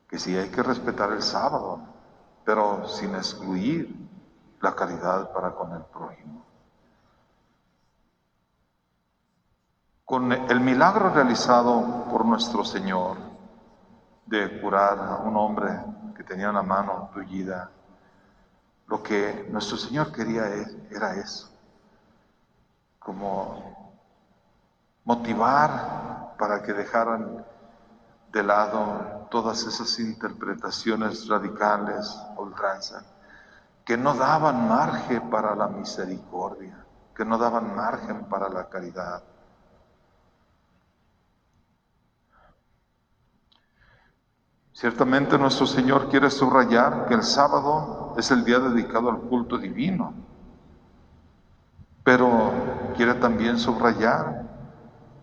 que 0.09 0.17
sí 0.17 0.37
hay 0.37 0.49
que 0.51 0.63
respetar 0.63 1.11
el 1.11 1.23
sábado, 1.23 1.81
pero 2.45 2.87
sin 2.87 3.17
excluir 3.17 4.04
la 4.65 4.75
caridad 4.75 5.31
para 5.31 5.55
con 5.55 5.73
el 5.73 5.83
prójimo. 5.85 6.43
Con 10.07 10.33
el 10.33 10.61
milagro 10.61 11.11
realizado 11.11 12.07
por 12.11 12.25
nuestro 12.25 12.65
Señor 12.65 13.19
de 14.25 14.61
curar 14.61 14.99
a 14.99 15.17
un 15.19 15.37
hombre 15.37 15.71
que 16.17 16.25
tenía 16.25 16.49
una 16.49 16.63
mano 16.63 17.11
tullida, 17.13 17.71
lo 18.87 19.03
que 19.03 19.47
nuestro 19.51 19.77
Señor 19.77 20.11
quería 20.13 20.47
era 20.91 21.15
eso, 21.17 21.51
como 22.99 23.93
motivar 25.05 26.37
para 26.39 26.63
que 26.63 26.73
dejaran 26.73 27.45
de 28.33 28.43
lado 28.43 29.27
todas 29.31 29.63
esas 29.65 29.99
interpretaciones 29.99 31.29
radicales, 31.29 32.19
ultranza, 32.37 33.14
que 33.85 33.97
no 33.99 34.15
daban 34.15 34.67
margen 34.67 35.29
para 35.29 35.55
la 35.55 35.69
misericordia, 35.69 36.85
que 37.15 37.25
no 37.25 37.37
daban 37.37 37.77
margen 37.77 38.25
para 38.25 38.49
la 38.49 38.69
caridad. 38.69 39.23
Ciertamente 44.73 45.39
nuestro 45.39 45.67
Señor 45.67 46.09
quiere 46.09 46.31
subrayar 46.31 47.07
que 47.07 47.15
el 47.15 47.23
sábado 47.23 48.15
es 48.17 48.31
el 48.31 48.45
día 48.45 48.59
dedicado 48.59 49.11
al 49.11 49.21
culto 49.21 49.59
divino, 49.59 50.15
pero 52.03 52.53
quiere 52.97 53.15
también 53.15 53.59
subrayar 53.59 54.45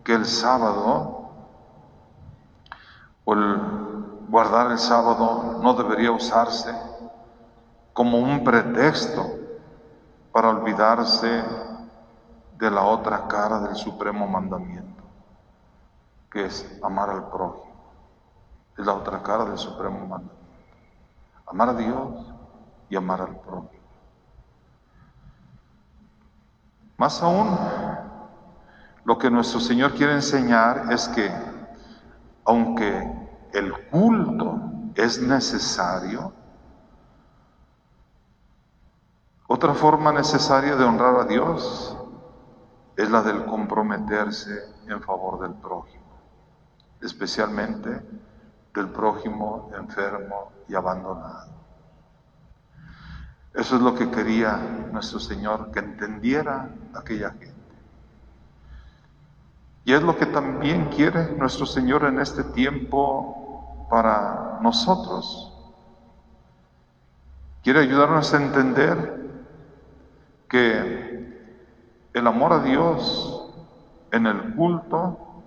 que 0.04 0.14
el 0.14 0.24
sábado 0.24 1.30
o 3.24 3.34
el 3.34 3.60
guardar 4.28 4.70
el 4.70 4.78
sábado 4.78 5.60
no 5.62 5.74
debería 5.74 6.10
usarse 6.10 6.91
como 7.92 8.18
un 8.18 8.42
pretexto 8.42 9.38
para 10.32 10.48
olvidarse 10.48 11.44
de 12.58 12.70
la 12.70 12.82
otra 12.82 13.26
cara 13.26 13.60
del 13.60 13.76
supremo 13.76 14.26
mandamiento, 14.26 15.02
que 16.30 16.46
es 16.46 16.78
amar 16.82 17.10
al 17.10 17.28
prójimo. 17.28 17.72
Es 18.78 18.86
la 18.86 18.94
otra 18.94 19.22
cara 19.22 19.44
del 19.44 19.58
supremo 19.58 19.98
mandamiento. 20.06 20.36
Amar 21.46 21.70
a 21.70 21.74
Dios 21.74 22.32
y 22.88 22.96
amar 22.96 23.20
al 23.20 23.36
prójimo. 23.40 23.82
Más 26.96 27.22
aún, 27.22 27.58
lo 29.04 29.18
que 29.18 29.30
nuestro 29.30 29.60
Señor 29.60 29.92
quiere 29.94 30.14
enseñar 30.14 30.92
es 30.92 31.08
que 31.08 31.30
aunque 32.44 33.12
el 33.52 33.88
culto 33.88 34.60
es 34.94 35.20
necesario, 35.20 36.32
Otra 39.54 39.74
forma 39.74 40.12
necesaria 40.12 40.76
de 40.76 40.84
honrar 40.84 41.14
a 41.14 41.24
Dios 41.24 41.94
es 42.96 43.10
la 43.10 43.22
del 43.22 43.44
comprometerse 43.44 44.50
en 44.88 45.02
favor 45.02 45.42
del 45.42 45.52
prójimo, 45.52 46.22
especialmente 47.02 48.00
del 48.72 48.88
prójimo 48.88 49.70
enfermo 49.78 50.52
y 50.68 50.74
abandonado. 50.74 51.52
Eso 53.52 53.76
es 53.76 53.82
lo 53.82 53.94
que 53.94 54.10
quería 54.10 54.56
nuestro 54.90 55.20
Señor, 55.20 55.70
que 55.70 55.80
entendiera 55.80 56.70
aquella 56.94 57.32
gente. 57.32 57.76
Y 59.84 59.92
es 59.92 60.02
lo 60.02 60.16
que 60.16 60.24
también 60.24 60.86
quiere 60.86 61.30
nuestro 61.36 61.66
Señor 61.66 62.04
en 62.04 62.20
este 62.20 62.42
tiempo 62.42 63.86
para 63.90 64.60
nosotros. 64.62 65.52
Quiere 67.62 67.80
ayudarnos 67.80 68.32
a 68.32 68.36
entender 68.38 69.20
que 70.52 72.12
el 72.12 72.26
amor 72.26 72.52
a 72.52 72.62
Dios 72.62 73.54
en 74.10 74.26
el 74.26 74.54
culto 74.54 75.42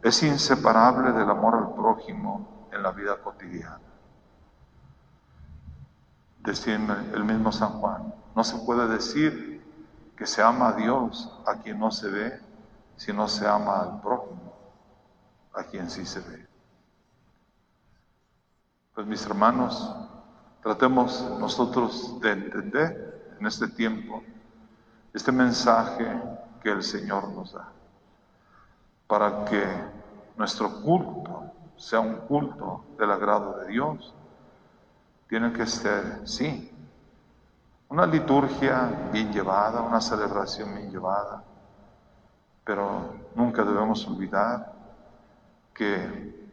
es 0.00 0.22
inseparable 0.22 1.10
del 1.10 1.28
amor 1.28 1.56
al 1.56 1.74
prójimo 1.74 2.68
en 2.72 2.80
la 2.84 2.92
vida 2.92 3.16
cotidiana. 3.20 3.80
Decía 6.38 6.76
el 6.76 7.24
mismo 7.24 7.50
San 7.50 7.80
Juan, 7.80 8.14
no 8.36 8.44
se 8.44 8.56
puede 8.58 8.86
decir 8.86 9.60
que 10.16 10.24
se 10.24 10.40
ama 10.40 10.68
a 10.68 10.72
Dios 10.74 11.36
a 11.46 11.56
quien 11.56 11.80
no 11.80 11.90
se 11.90 12.08
ve, 12.08 12.40
si 12.96 13.12
no 13.12 13.26
se 13.26 13.48
ama 13.48 13.80
al 13.80 14.00
prójimo 14.00 14.54
a 15.52 15.64
quien 15.64 15.90
sí 15.90 16.06
se 16.06 16.20
ve. 16.20 16.46
Pues 18.94 19.04
mis 19.04 19.26
hermanos, 19.26 19.96
tratemos 20.62 21.28
nosotros 21.40 22.20
de 22.20 22.30
entender 22.30 23.36
en 23.40 23.46
este 23.48 23.66
tiempo 23.66 24.22
este 25.14 25.30
mensaje 25.30 26.04
que 26.60 26.70
el 26.70 26.82
Señor 26.82 27.28
nos 27.28 27.52
da, 27.52 27.68
para 29.06 29.44
que 29.44 29.64
nuestro 30.36 30.82
culto 30.82 31.52
sea 31.76 32.00
un 32.00 32.16
culto 32.26 32.84
del 32.98 33.12
agrado 33.12 33.58
de 33.58 33.68
Dios. 33.68 34.12
Tiene 35.28 35.52
que 35.52 35.66
ser, 35.66 36.26
sí, 36.26 36.70
una 37.88 38.06
liturgia 38.06 39.08
bien 39.12 39.32
llevada, 39.32 39.82
una 39.82 40.00
celebración 40.00 40.74
bien 40.74 40.90
llevada, 40.90 41.44
pero 42.64 43.14
nunca 43.36 43.62
debemos 43.62 44.06
olvidar 44.08 44.72
que 45.72 46.50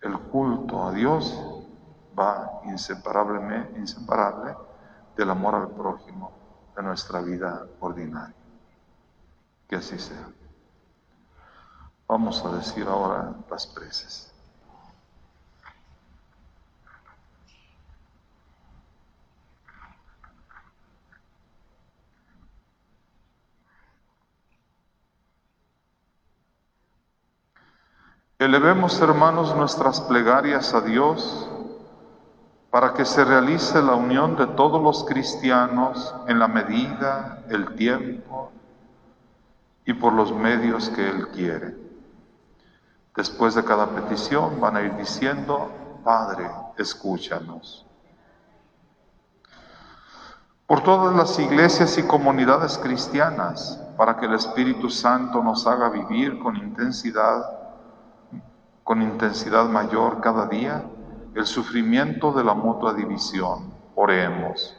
el 0.00 0.18
culto 0.18 0.88
a 0.88 0.92
Dios 0.92 1.38
va 2.18 2.62
inseparablemente, 2.64 3.78
inseparable 3.78 4.56
del 5.16 5.30
amor 5.30 5.54
al 5.54 5.68
prójimo 5.68 6.39
de 6.80 6.86
nuestra 6.86 7.20
vida 7.20 7.66
ordinaria. 7.80 8.34
Que 9.68 9.76
así 9.76 9.98
sea. 9.98 10.28
Vamos 12.08 12.44
a 12.44 12.56
decir 12.56 12.86
ahora 12.86 13.34
las 13.50 13.66
preces. 13.66 14.32
Elevemos, 28.38 28.98
hermanos, 29.02 29.54
nuestras 29.54 30.00
plegarias 30.00 30.72
a 30.72 30.80
Dios 30.80 31.46
para 32.70 32.94
que 32.94 33.04
se 33.04 33.24
realice 33.24 33.82
la 33.82 33.94
unión 33.94 34.36
de 34.36 34.46
todos 34.46 34.80
los 34.80 35.04
cristianos 35.04 36.14
en 36.28 36.38
la 36.38 36.46
medida, 36.46 37.42
el 37.48 37.74
tiempo 37.74 38.52
y 39.84 39.92
por 39.92 40.12
los 40.12 40.32
medios 40.32 40.88
que 40.90 41.08
Él 41.08 41.28
quiere. 41.28 41.76
Después 43.16 43.56
de 43.56 43.64
cada 43.64 43.86
petición 43.88 44.60
van 44.60 44.76
a 44.76 44.82
ir 44.82 44.96
diciendo, 44.96 45.70
Padre, 46.04 46.48
escúchanos. 46.78 47.84
Por 50.66 50.84
todas 50.84 51.16
las 51.16 51.36
iglesias 51.40 51.98
y 51.98 52.04
comunidades 52.04 52.78
cristianas, 52.78 53.80
para 53.96 54.16
que 54.16 54.26
el 54.26 54.34
Espíritu 54.34 54.88
Santo 54.88 55.42
nos 55.42 55.66
haga 55.66 55.88
vivir 55.88 56.38
con 56.38 56.56
intensidad 56.56 57.58
con 58.84 59.02
intensidad 59.02 59.66
mayor 59.66 60.20
cada 60.20 60.46
día 60.46 60.82
el 61.40 61.46
sufrimiento 61.46 62.32
de 62.32 62.44
la 62.44 62.54
mutua 62.54 62.92
división. 62.92 63.72
Oremos. 63.94 64.76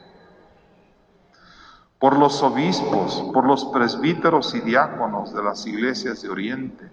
Por 1.98 2.16
los 2.16 2.42
obispos, 2.42 3.30
por 3.32 3.44
los 3.46 3.64
presbíteros 3.66 4.54
y 4.54 4.60
diáconos 4.60 5.34
de 5.34 5.42
las 5.42 5.66
iglesias 5.66 6.22
de 6.22 6.30
Oriente, 6.30 6.90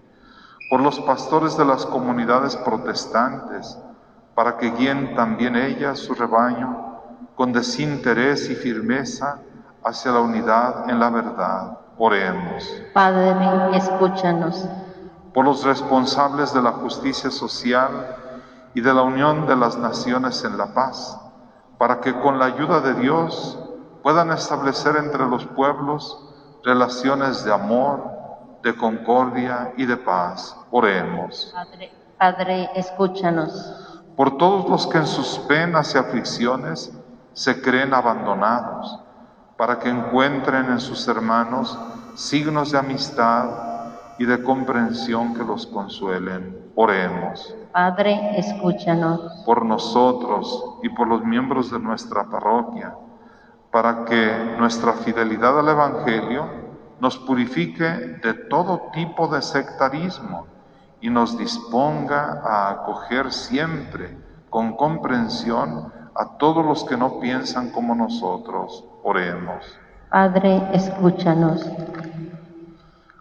por 0.69 0.81
los 0.81 0.99
pastores 0.99 1.57
de 1.57 1.65
las 1.65 1.85
comunidades 1.85 2.55
protestantes, 2.57 3.77
para 4.35 4.57
que 4.57 4.71
guíen 4.71 5.15
también 5.15 5.55
ellas 5.55 5.99
su 5.99 6.13
rebaño 6.13 7.01
con 7.35 7.53
desinterés 7.53 8.49
y 8.49 8.55
firmeza 8.55 9.39
hacia 9.83 10.11
la 10.11 10.19
unidad 10.19 10.89
en 10.89 10.99
la 10.99 11.09
verdad. 11.09 11.79
Oremos. 11.97 12.83
Padre, 12.93 13.35
escúchanos 13.75 14.67
por 15.33 15.45
los 15.45 15.63
responsables 15.63 16.53
de 16.53 16.61
la 16.61 16.71
justicia 16.71 17.29
social 17.29 18.28
y 18.73 18.81
de 18.81 18.93
la 18.93 19.01
unión 19.01 19.47
de 19.47 19.55
las 19.55 19.77
naciones 19.77 20.43
en 20.43 20.57
la 20.57 20.73
paz, 20.73 21.19
para 21.77 21.99
que 22.01 22.19
con 22.19 22.39
la 22.39 22.45
ayuda 22.45 22.81
de 22.81 22.93
Dios 22.95 23.57
puedan 24.03 24.31
establecer 24.31 24.95
entre 24.97 25.25
los 25.25 25.45
pueblos 25.45 26.25
relaciones 26.63 27.43
de 27.43 27.53
amor, 27.53 28.03
de 28.63 28.75
concordia 28.75 29.73
y 29.77 29.85
de 29.85 29.97
paz. 29.97 30.55
Oremos. 30.71 31.51
Padre, 31.53 31.91
Padre, 32.17 32.69
escúchanos. 32.75 34.03
Por 34.15 34.37
todos 34.37 34.69
los 34.69 34.87
que 34.87 34.97
en 34.97 35.07
sus 35.07 35.39
penas 35.47 35.95
y 35.95 35.97
aflicciones 35.97 36.91
se 37.33 37.61
creen 37.61 37.93
abandonados, 37.93 38.99
para 39.57 39.79
que 39.79 39.89
encuentren 39.89 40.65
en 40.65 40.79
sus 40.79 41.07
hermanos 41.07 41.77
signos 42.15 42.71
de 42.71 42.79
amistad 42.79 43.49
y 44.17 44.25
de 44.25 44.43
comprensión 44.43 45.33
que 45.33 45.43
los 45.43 45.65
consuelen. 45.67 46.71
Oremos. 46.75 47.55
Padre, 47.71 48.39
escúchanos. 48.39 49.43
Por 49.45 49.65
nosotros 49.65 50.77
y 50.81 50.89
por 50.89 51.07
los 51.07 51.23
miembros 51.23 51.71
de 51.71 51.79
nuestra 51.79 52.25
parroquia, 52.25 52.95
para 53.71 54.05
que 54.05 54.55
nuestra 54.57 54.93
fidelidad 54.93 55.59
al 55.59 55.69
Evangelio 55.69 56.47
nos 56.99 57.17
purifique 57.17 57.83
de 57.83 58.33
todo 58.49 58.89
tipo 58.93 59.27
de 59.27 59.41
sectarismo 59.41 60.47
y 60.99 61.09
nos 61.09 61.37
disponga 61.37 62.41
a 62.43 62.71
acoger 62.71 63.31
siempre 63.31 64.17
con 64.49 64.75
comprensión 64.75 65.93
a 66.15 66.37
todos 66.37 66.65
los 66.65 66.83
que 66.83 66.97
no 66.97 67.19
piensan 67.19 67.69
como 67.69 67.95
nosotros. 67.95 68.83
Oremos. 69.03 69.63
Padre, 70.09 70.61
escúchanos. 70.73 71.65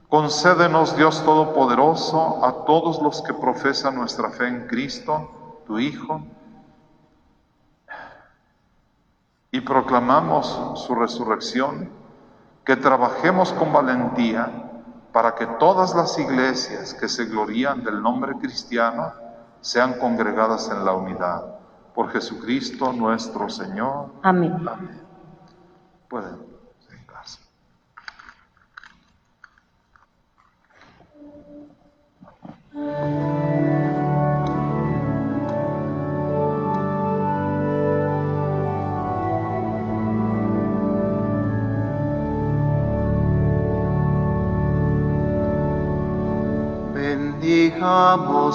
Concédenos, 0.08 0.96
Dios 0.96 1.22
Todopoderoso, 1.22 2.44
a 2.44 2.64
todos 2.64 3.02
los 3.02 3.20
que 3.20 3.34
profesan 3.34 3.94
nuestra 3.96 4.30
fe 4.30 4.48
en 4.48 4.66
Cristo, 4.66 5.60
tu 5.66 5.78
Hijo, 5.78 6.22
y 9.50 9.60
proclamamos 9.60 10.80
su 10.86 10.94
resurrección, 10.94 11.90
que 12.64 12.76
trabajemos 12.76 13.52
con 13.52 13.72
valentía 13.72 14.68
para 15.12 15.34
que 15.34 15.46
todas 15.58 15.94
las 15.94 16.18
iglesias 16.18 16.94
que 16.94 17.08
se 17.08 17.26
glorían 17.26 17.82
del 17.82 18.02
nombre 18.02 18.32
cristiano 18.38 19.12
sean 19.60 19.98
congregadas 19.98 20.70
en 20.70 20.84
la 20.84 20.92
unidad. 20.92 21.58
Por 21.94 22.10
Jesucristo 22.10 22.92
nuestro 22.92 23.48
Señor. 23.50 24.10
Amén. 24.22 24.54
Amén. 24.66 25.02
Pueden. 26.08 26.47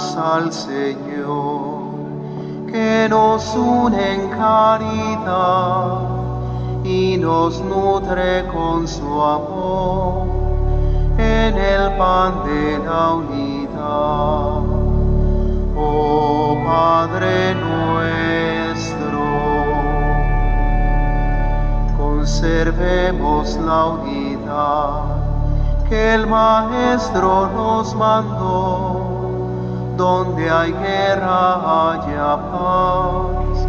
Al 0.04 0.52
Señor, 0.52 1.94
que 2.68 3.08
nos 3.10 3.56
une 3.56 4.14
en 4.14 4.30
caridad 4.30 6.00
y 6.84 7.18
nos 7.18 7.62
nutre 7.62 8.46
con 8.54 8.86
su 8.86 9.22
amor 9.24 10.28
en 11.18 11.58
el 11.58 11.98
pan 11.98 12.34
de 12.44 12.80
la 12.86 13.14
unidad. 13.14 14.62
Oh 15.78 16.58
Padre 16.66 17.56
nuestro, 17.56 19.24
conservemos 21.98 23.56
la 23.56 23.86
unidad 23.86 25.24
que 25.88 26.16
el 26.16 26.28
Maestro 26.28 27.48
nos 27.56 27.96
mandó 27.96 28.73
Donde 29.98 30.50
hay 30.50 30.72
guerra 30.72 31.92
haya 31.92 32.38
paz, 32.52 33.68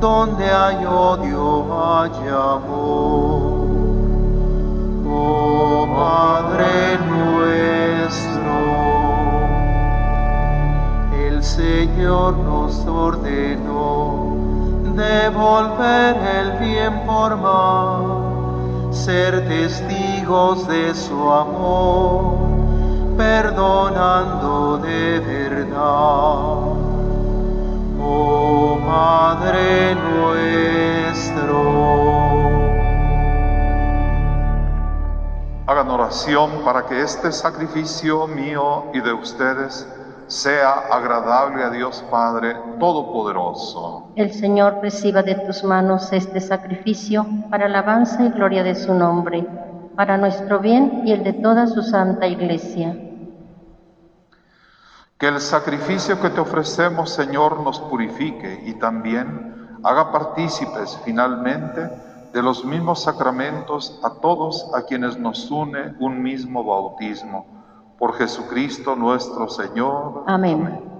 donde 0.00 0.50
hay 0.50 0.84
odio 0.84 1.66
haya 1.72 2.52
amor. 2.54 3.62
Oh 5.06 5.86
Padre 5.94 6.98
nuestro, 7.08 8.56
el 11.26 11.42
Señor 11.42 12.36
nos 12.38 12.86
ordenó 12.86 14.32
devolver 14.94 16.16
el 16.16 16.52
bien 16.58 17.00
por 17.06 17.36
mal, 17.36 18.92
ser 18.92 19.46
testigos 19.48 20.66
de 20.68 20.94
su 20.94 21.32
amor, 21.32 22.34
perdonando 23.16 24.78
de 24.78 25.20
Oh 25.84 26.22
para 36.64 36.86
que 36.86 37.00
este 37.02 37.32
sacrificio 37.32 38.26
mío 38.26 38.84
y 38.92 39.00
de 39.00 39.12
ustedes 39.12 39.86
sea 40.26 40.72
agradable 40.90 41.62
a 41.62 41.70
Dios 41.70 42.04
Padre 42.10 42.54
Todopoderoso. 42.78 44.12
El 44.16 44.32
Señor 44.32 44.78
reciba 44.80 45.22
de 45.22 45.34
tus 45.34 45.62
manos 45.64 46.12
este 46.12 46.40
sacrificio 46.40 47.26
para 47.50 47.66
alabanza 47.66 48.24
y 48.24 48.30
gloria 48.30 48.62
de 48.62 48.74
su 48.74 48.94
nombre, 48.94 49.46
para 49.96 50.16
nuestro 50.16 50.60
bien 50.60 51.02
y 51.04 51.12
el 51.12 51.24
de 51.24 51.34
toda 51.34 51.66
su 51.66 51.82
santa 51.82 52.26
iglesia. 52.26 53.11
Que 55.22 55.28
el 55.28 55.40
sacrificio 55.40 56.20
que 56.20 56.30
te 56.30 56.40
ofrecemos, 56.40 57.10
Señor, 57.10 57.60
nos 57.60 57.78
purifique 57.78 58.60
y 58.66 58.72
también 58.72 59.78
haga 59.84 60.10
partícipes 60.10 60.98
finalmente 61.04 61.88
de 62.32 62.42
los 62.42 62.64
mismos 62.64 63.04
sacramentos 63.04 64.00
a 64.02 64.14
todos 64.14 64.68
a 64.74 64.82
quienes 64.82 65.16
nos 65.16 65.48
une 65.48 65.94
un 66.00 66.20
mismo 66.20 66.64
bautismo. 66.64 67.46
Por 68.00 68.14
Jesucristo 68.14 68.96
nuestro 68.96 69.48
Señor. 69.48 70.24
Amén. 70.26 70.91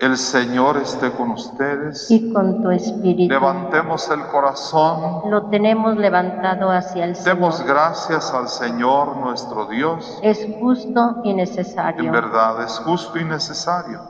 El 0.00 0.16
Señor 0.16 0.78
esté 0.78 1.12
con 1.12 1.32
ustedes. 1.32 2.10
Y 2.10 2.32
con 2.32 2.62
tu 2.62 2.70
espíritu. 2.70 3.34
Levantemos 3.34 4.08
el 4.08 4.22
corazón. 4.28 5.30
Lo 5.30 5.50
tenemos 5.50 5.98
levantado 5.98 6.70
hacia 6.70 7.04
el 7.04 7.14
Señor. 7.14 7.36
Demos 7.36 7.62
gracias 7.66 8.32
al 8.32 8.48
Señor 8.48 9.18
nuestro 9.18 9.66
Dios. 9.66 10.18
Es 10.22 10.46
justo 10.58 11.20
y 11.22 11.34
necesario. 11.34 12.02
En 12.02 12.12
verdad 12.12 12.62
es 12.62 12.78
justo 12.78 13.18
y 13.18 13.24
necesario. 13.24 14.00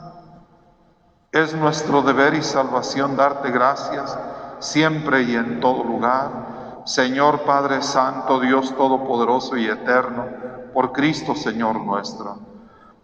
Es 1.33 1.57
nuestro 1.57 2.03
deber 2.03 2.35
y 2.35 2.43
salvación 2.43 3.17
darte 3.17 3.51
gracias 3.51 4.17
siempre 4.61 5.23
y 5.23 5.35
en 5.35 5.59
todo 5.59 5.83
lugar. 5.83 6.83
Señor 6.85 7.41
Padre 7.41 7.83
Santo, 7.83 8.39
Dios 8.39 8.77
Todopoderoso 8.77 9.57
y 9.57 9.67
Eterno, 9.67 10.25
por 10.73 10.93
Cristo 10.93 11.35
Señor 11.35 11.81
nuestro. 11.81 12.50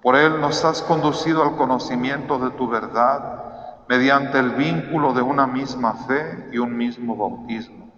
Por 0.07 0.14
Él 0.14 0.40
nos 0.40 0.64
has 0.64 0.83
conducido 0.83 1.42
al 1.42 1.57
conocimiento 1.57 2.38
de 2.38 2.51
tu 2.51 2.69
verdad 2.69 3.42
mediante 3.88 4.38
el 4.38 4.51
vínculo 4.51 5.12
de 5.12 5.21
una 5.21 5.49
misma 5.49 5.95
fe 5.95 6.49
y 6.53 6.59
un 6.59 6.77
mismo 6.77 7.16
bautismo. 7.16 7.90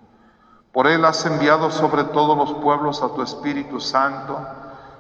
Por 0.72 0.86
Él 0.86 1.04
has 1.04 1.26
enviado 1.26 1.70
sobre 1.70 2.04
todos 2.04 2.34
los 2.34 2.54
pueblos 2.64 3.02
a 3.02 3.12
tu 3.12 3.20
Espíritu 3.20 3.78
Santo, 3.78 4.38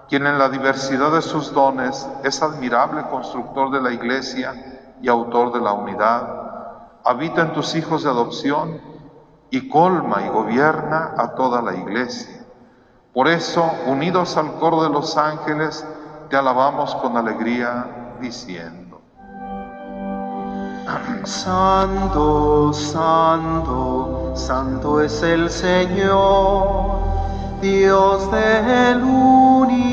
quien 0.06 0.26
en 0.26 0.38
la 0.38 0.50
diversidad 0.50 1.10
de 1.10 1.22
sus 1.22 1.50
dones 1.54 2.06
es 2.24 2.42
admirable 2.42 3.02
constructor 3.08 3.70
de 3.70 3.80
la 3.80 3.90
Iglesia 3.90 4.92
y 5.00 5.08
autor 5.08 5.54
de 5.54 5.60
la 5.62 5.72
unidad. 5.72 6.28
Habita 7.06 7.40
en 7.40 7.54
tus 7.54 7.74
hijos 7.74 8.04
de 8.04 8.10
adopción 8.10 8.82
y 9.48 9.66
colma 9.70 10.26
y 10.26 10.28
gobierna 10.28 11.14
a 11.16 11.34
toda 11.36 11.62
la 11.62 11.74
Iglesia. 11.74 12.44
Por 13.14 13.28
eso, 13.28 13.64
unidos 13.86 14.36
al 14.36 14.56
coro 14.56 14.82
de 14.82 14.90
los 14.90 15.16
ángeles, 15.16 15.86
te 16.28 16.36
alabamos 16.36 16.94
con 16.96 17.16
alegría, 17.16 17.86
diciendo. 18.20 19.00
Santo, 21.24 22.72
santo, 22.72 24.32
santo 24.34 25.00
es 25.00 25.22
el 25.22 25.50
Señor, 25.50 27.00
Dios 27.60 28.30
del 28.30 29.02
universo. 29.02 29.88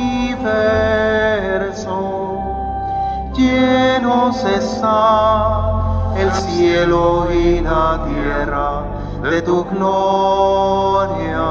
Llenos 3.34 4.44
está 4.46 6.14
el 6.18 6.32
cielo 6.32 7.28
y 7.32 7.60
la 7.62 8.06
tierra 8.08 8.84
de 9.22 9.42
tu 9.42 9.64
gloria. 9.66 11.46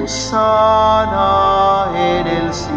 Osana 0.05 1.87
en 1.95 2.27
el 2.27 2.53
cielo. 2.53 2.77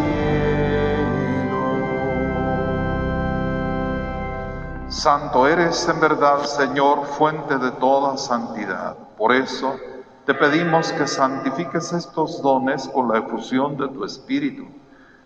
Santo 4.88 5.46
eres 5.46 5.90
en 5.90 6.00
verdad, 6.00 6.46
Señor, 6.46 7.08
fuente 7.08 7.58
de 7.58 7.72
toda 7.72 8.16
santidad. 8.16 8.96
Por 9.18 9.34
eso 9.34 9.76
te 10.26 10.34
pedimos 10.34 10.94
que 10.94 11.06
santifiques 11.08 11.92
estos 11.92 12.42
dones 12.42 12.88
con 12.88 13.10
la 13.10 13.18
efusión 13.20 13.76
de 13.76 13.90
tu 13.90 14.06
Espíritu, 14.06 14.79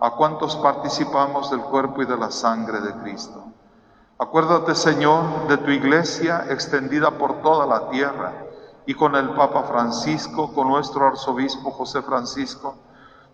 a 0.00 0.10
cuantos 0.12 0.56
participamos 0.56 1.50
del 1.50 1.60
cuerpo 1.60 2.02
y 2.02 2.06
de 2.06 2.16
la 2.16 2.30
sangre 2.30 2.80
de 2.80 2.92
Cristo. 3.02 3.42
Acuérdate, 4.18 4.74
Señor, 4.74 5.48
de 5.48 5.58
tu 5.58 5.70
iglesia 5.70 6.46
extendida 6.48 7.10
por 7.12 7.40
toda 7.42 7.66
la 7.66 7.88
tierra 7.88 8.32
y 8.86 8.94
con 8.94 9.14
el 9.14 9.30
Papa 9.30 9.62
Francisco, 9.64 10.52
con 10.52 10.68
nuestro 10.68 11.06
arzobispo 11.06 11.70
José 11.70 12.02
Francisco, 12.02 12.74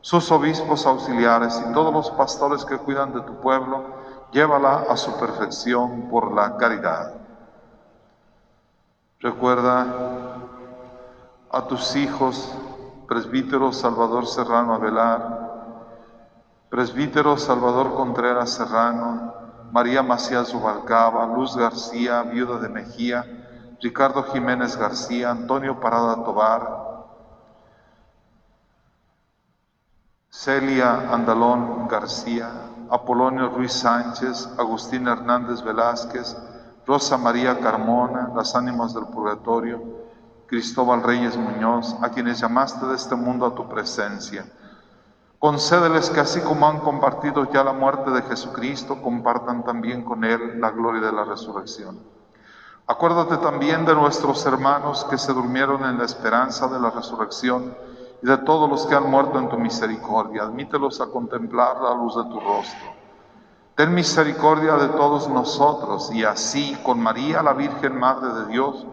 sus 0.01 0.31
obispos 0.31 0.85
auxiliares 0.85 1.63
y 1.67 1.73
todos 1.73 1.93
los 1.93 2.11
pastores 2.11 2.65
que 2.65 2.77
cuidan 2.77 3.15
de 3.15 3.23
tu 3.23 3.41
pueblo, 3.41 3.83
llévala 4.33 4.85
a 4.91 4.97
su 4.97 5.17
perfección 5.19 6.09
por 6.11 6.35
la 6.35 6.57
caridad. 6.57 7.15
Recuerda 9.21 9.87
a 11.51 11.63
tus 11.67 11.97
hijos, 11.97 12.53
presbítero 13.09 13.73
Salvador 13.73 14.27
Serrano 14.27 14.75
Avelar, 14.75 15.44
presbítero 16.75 17.37
Salvador 17.37 17.95
Contreras 17.95 18.51
Serrano, 18.51 19.33
María 19.71 20.03
Macías 20.03 20.53
Rubalcaba, 20.53 21.25
Luz 21.25 21.57
García, 21.57 22.21
viuda 22.25 22.59
de 22.59 22.69
Mejía, 22.69 23.25
Ricardo 23.81 24.25
Jiménez 24.25 24.77
García, 24.77 25.31
Antonio 25.31 25.79
Parada 25.79 26.17
Tobar, 26.25 26.69
Celia 30.29 31.13
Andalón 31.13 31.87
García, 31.87 32.51
Apolonio 32.91 33.51
Ruiz 33.51 33.75
Sánchez, 33.75 34.51
Agustín 34.59 35.07
Hernández 35.07 35.63
Velázquez, 35.63 36.37
Rosa 36.85 37.17
María 37.17 37.61
Carmona, 37.61 38.33
las 38.35 38.57
ánimas 38.57 38.93
del 38.93 39.07
purgatorio, 39.07 39.81
Cristóbal 40.49 41.05
Reyes 41.05 41.37
Muñoz, 41.37 41.95
a 42.03 42.09
quienes 42.09 42.41
llamaste 42.41 42.85
de 42.87 42.97
este 42.97 43.15
mundo 43.15 43.47
a 43.47 43.55
tu 43.55 43.69
presencia. 43.69 44.45
Concédeles 45.45 46.09
que 46.09 46.21
así 46.21 46.41
como 46.41 46.67
han 46.67 46.79
compartido 46.79 47.53
ya 47.53 47.63
la 47.63 47.75
muerte 47.75 48.11
de 48.11 48.23
Jesucristo, 48.23 49.03
compartan 49.03 49.63
también 49.63 50.03
con 50.03 50.25
Él 50.25 50.59
la 50.59 50.71
gloria 50.71 51.03
de 51.03 51.13
la 51.13 51.23
resurrección. 51.25 51.99
Acuérdate 52.87 53.37
también 53.37 53.85
de 53.85 53.95
nuestros 53.95 54.47
hermanos 54.47 55.05
que 55.11 55.19
se 55.19 55.35
durmieron 55.35 55.85
en 55.85 55.99
la 55.99 56.07
esperanza 56.07 56.67
de 56.69 56.81
la 56.81 56.89
resurrección 56.89 57.77
y 58.23 58.27
de 58.27 58.39
todos 58.39 58.71
los 58.71 58.87
que 58.87 58.95
han 58.95 59.11
muerto 59.11 59.39
en 59.39 59.51
tu 59.51 59.59
misericordia. 59.59 60.45
Admítelos 60.45 61.03
a 61.03 61.09
contemplar 61.09 61.79
la 61.79 61.95
luz 61.95 62.17
de 62.17 62.23
tu 62.23 62.41
rostro. 62.41 62.95
Ten 63.75 63.93
misericordia 63.93 64.77
de 64.77 64.89
todos 64.97 65.29
nosotros 65.29 66.11
y 66.15 66.25
así 66.25 66.75
con 66.83 67.01
María, 67.01 67.43
la 67.43 67.53
Virgen 67.53 67.99
Madre 67.99 68.33
de 68.33 68.47
Dios, 68.47 68.87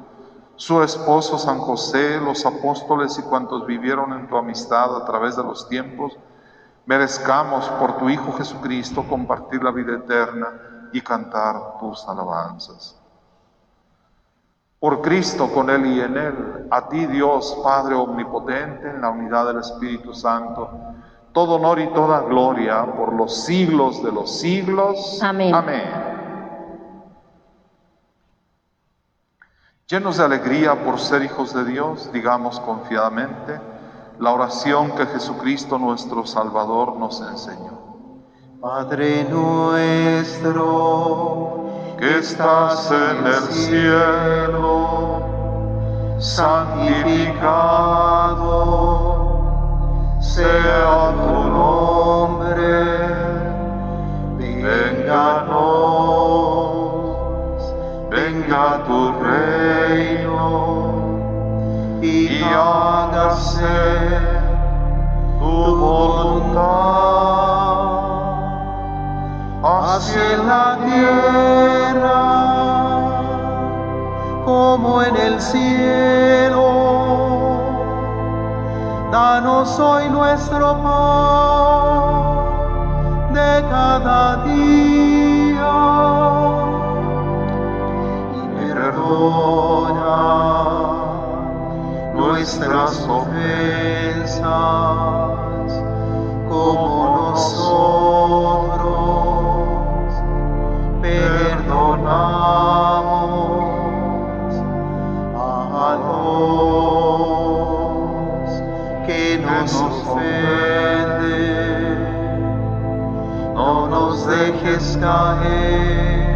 su 0.57 0.83
esposo 0.83 1.37
San 1.37 1.59
José, 1.59 2.19
los 2.19 2.45
apóstoles 2.45 3.17
y 3.19 3.21
cuantos 3.21 3.65
vivieron 3.65 4.11
en 4.11 4.27
tu 4.27 4.35
amistad 4.35 4.97
a 4.97 5.05
través 5.05 5.37
de 5.37 5.43
los 5.43 5.69
tiempos, 5.69 6.17
merezcamos 6.91 7.69
por 7.79 7.97
tu 7.97 8.09
Hijo 8.09 8.33
Jesucristo 8.33 9.05
compartir 9.07 9.63
la 9.63 9.71
vida 9.71 9.93
eterna 9.93 10.89
y 10.91 10.99
cantar 10.99 11.79
tus 11.79 12.05
alabanzas. 12.05 12.99
Por 14.77 15.01
Cristo, 15.01 15.49
con 15.53 15.69
Él 15.69 15.85
y 15.85 16.01
en 16.01 16.17
Él, 16.17 16.67
a 16.69 16.89
ti 16.89 17.05
Dios, 17.05 17.57
Padre 17.63 17.95
Omnipotente, 17.95 18.89
en 18.89 18.99
la 18.99 19.09
unidad 19.09 19.45
del 19.45 19.59
Espíritu 19.59 20.13
Santo, 20.13 20.69
todo 21.31 21.55
honor 21.55 21.79
y 21.79 21.87
toda 21.93 22.23
gloria 22.23 22.85
por 22.85 23.13
los 23.13 23.45
siglos 23.45 24.03
de 24.03 24.11
los 24.11 24.41
siglos. 24.41 25.17
Amén. 25.23 25.55
Amén. 25.55 25.83
Llenos 29.87 30.17
de 30.17 30.25
alegría 30.25 30.83
por 30.83 30.99
ser 30.99 31.23
hijos 31.23 31.53
de 31.53 31.63
Dios, 31.63 32.11
digamos 32.11 32.59
confiadamente 32.59 33.70
la 34.21 34.31
oración 34.31 34.91
que 34.91 35.05
Jesucristo 35.07 35.77
nuestro 35.79 36.25
Salvador 36.27 36.95
nos 36.97 37.19
enseñó. 37.21 37.81
Padre 38.61 39.25
nuestro, 39.27 40.61
que 41.97 42.19
estás 42.19 42.91
en 42.91 43.25
el 43.25 43.41
cielo, 43.51 45.23
santificado 46.19 47.71
sea 50.19 51.15
tu 51.17 51.49
nombre, 51.49 52.85
venga 54.37 55.39
a 55.39 55.45
nos, 55.45 56.75
venga 58.11 58.83
tu 58.85 59.11
reino, 59.23 60.90
y 62.01 62.43
hágase 62.43 63.61
tu 65.39 65.77
voluntad, 65.77 66.61
así 69.63 70.19
en 70.33 70.47
la 70.47 70.77
tierra 70.83 72.41
como 74.45 75.03
en 75.03 75.15
el 75.15 75.39
cielo. 75.39 76.71
Danos 79.11 79.79
hoy 79.79 80.09
nuestro 80.09 80.81
pan 80.81 82.01
de 83.33 83.63
cada 83.69 84.37
día 84.43 85.71
y 88.33 88.37
perdona 88.57 90.70
nuestras 92.21 92.93
ofensas 93.09 94.41
como 96.47 97.31
nosotros 97.31 98.11
perdonamos 101.01 102.11
a 105.35 105.97
los 106.05 106.27
que 109.07 109.23
nos 109.43 109.71
ofenden. 109.81 111.21
No 113.55 113.87
nos 113.87 114.27
dejes 114.27 114.95
caer 115.01 116.35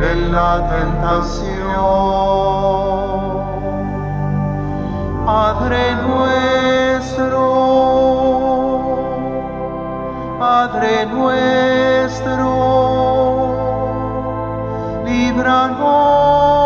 en 0.00 0.32
la 0.32 0.68
tentación. 0.68 1.56
Padre 5.26 5.96
nuestro, 6.06 7.42
Padre 10.38 11.06
nuestro, 11.06 12.46
líbranos 15.04 16.65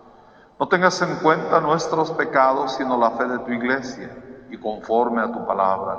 No 0.61 0.67
tengas 0.67 1.01
en 1.01 1.15
cuenta 1.23 1.59
nuestros 1.59 2.11
pecados, 2.11 2.75
sino 2.75 2.95
la 2.95 3.09
fe 3.17 3.25
de 3.25 3.39
tu 3.39 3.49
iglesia, 3.51 4.15
y 4.47 4.57
conforme 4.57 5.19
a 5.23 5.31
tu 5.31 5.43
palabra. 5.43 5.97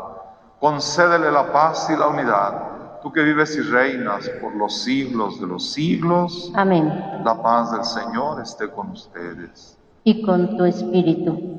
Concédele 0.60 1.32
la 1.32 1.52
paz 1.52 1.90
y 1.90 1.96
la 1.96 2.06
unidad, 2.06 3.00
tú 3.02 3.10
que 3.10 3.22
vives 3.22 3.56
y 3.56 3.60
reinas 3.62 4.30
por 4.40 4.54
los 4.54 4.82
siglos 4.84 5.40
de 5.40 5.48
los 5.48 5.72
siglos. 5.72 6.52
Amén. 6.54 6.94
La 7.24 7.42
paz 7.42 7.72
del 7.72 7.82
Señor 7.82 8.40
esté 8.40 8.70
con 8.70 8.90
ustedes. 8.90 9.76
Y 10.04 10.22
con 10.22 10.56
tu 10.56 10.64
espíritu. 10.64 11.58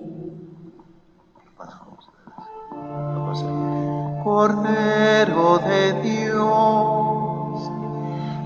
Paz 1.57 1.75
con 1.75 1.97
ustedes. 1.97 2.25
La 2.71 3.25
paz 3.27 3.43
del- 3.43 4.23
Cordero 4.23 5.59
de 5.59 6.01
Dios, 6.03 7.69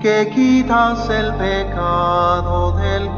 que 0.02 0.28
quitas 0.34 1.08
el 1.10 1.32
pecado 1.36 2.72
del 2.72 3.04
mundo, 3.04 3.17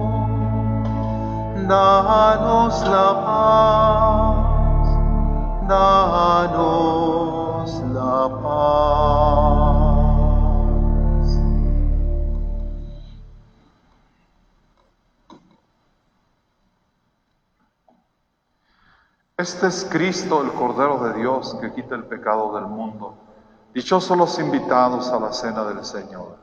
danos 1.67 2.87
la 2.87 3.25
paz, 3.25 4.87
danos 5.67 7.81
la 7.93 8.29
paz. 8.41 9.81
Este 19.37 19.67
es 19.67 19.85
Cristo, 19.91 20.41
el 20.43 20.51
Cordero 20.51 20.99
de 20.99 21.13
Dios, 21.19 21.57
que 21.59 21.73
quita 21.73 21.95
el 21.95 22.03
pecado 22.03 22.53
del 22.53 22.65
mundo. 22.65 23.15
Dichosos 23.73 24.15
los 24.15 24.37
invitados 24.37 25.09
a 25.09 25.19
la 25.19 25.33
cena 25.33 25.63
del 25.63 25.83
Señor. 25.83 26.37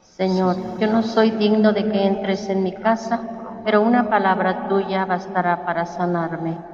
Señor, 0.00 0.56
yo 0.78 0.86
no 0.86 1.02
soy 1.02 1.32
digno 1.32 1.72
de 1.72 1.90
que 1.90 2.06
entres 2.06 2.48
en 2.48 2.62
mi 2.62 2.72
casa, 2.74 3.20
pero 3.62 3.82
una 3.82 4.08
palabra 4.10 4.68
tuya 4.68 5.06
bastará 5.06 5.64
para 5.64 5.86
sanarme. 5.86 6.67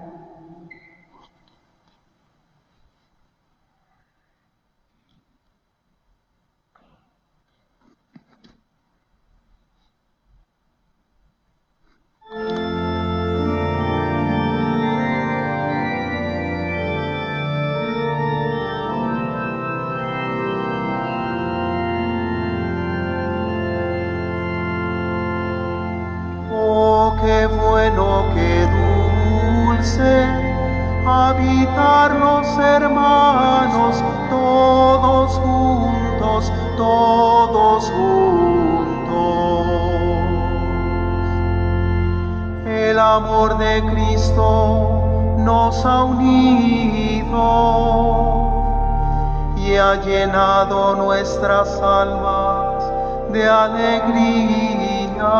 Llenado 50.04 50.96
nuestras 50.96 51.80
almas 51.80 52.84
de 53.32 53.48
alegría. 53.48 55.32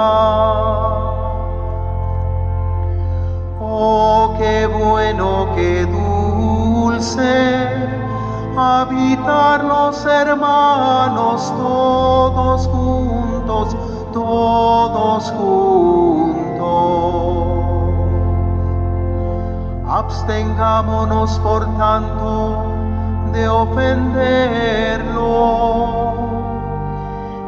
Oh, 3.61 4.35
qué 4.39 4.67
bueno, 4.67 5.49
qué 5.55 5.85
dulce 5.87 7.65
habitar 8.57 9.65
los 9.65 10.05
hermanos 10.07 11.53
todos 11.57 12.67
juntos, 12.69 13.77
todos 14.13 15.31
juntos. 15.33 15.75
Abstengámonos 19.87 21.39
por 21.41 21.65
tanto 21.77 22.64
de 23.35 23.49
ofenderlo 23.49 25.25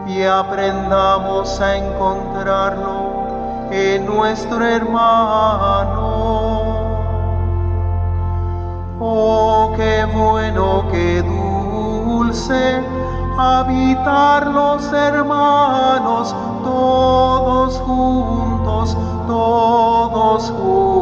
y 0.09 0.23
aprendamos 0.25 1.61
a 1.61 1.77
encontrarlo 1.77 3.69
en 3.71 4.05
nuestro 4.05 4.65
hermano. 4.65 6.07
Oh, 8.99 9.73
qué 9.77 10.05
bueno, 10.13 10.87
qué 10.91 11.23
dulce 11.23 12.83
habitar 13.39 14.49
los 14.49 14.93
hermanos 14.93 16.35
todos 16.65 17.79
juntos, 17.79 18.97
todos 19.29 20.51
juntos. 20.51 20.96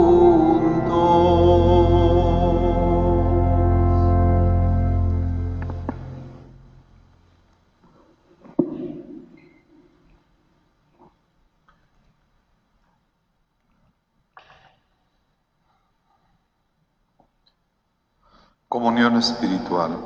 Comunión 18.85 19.17
espiritual. 19.17 19.97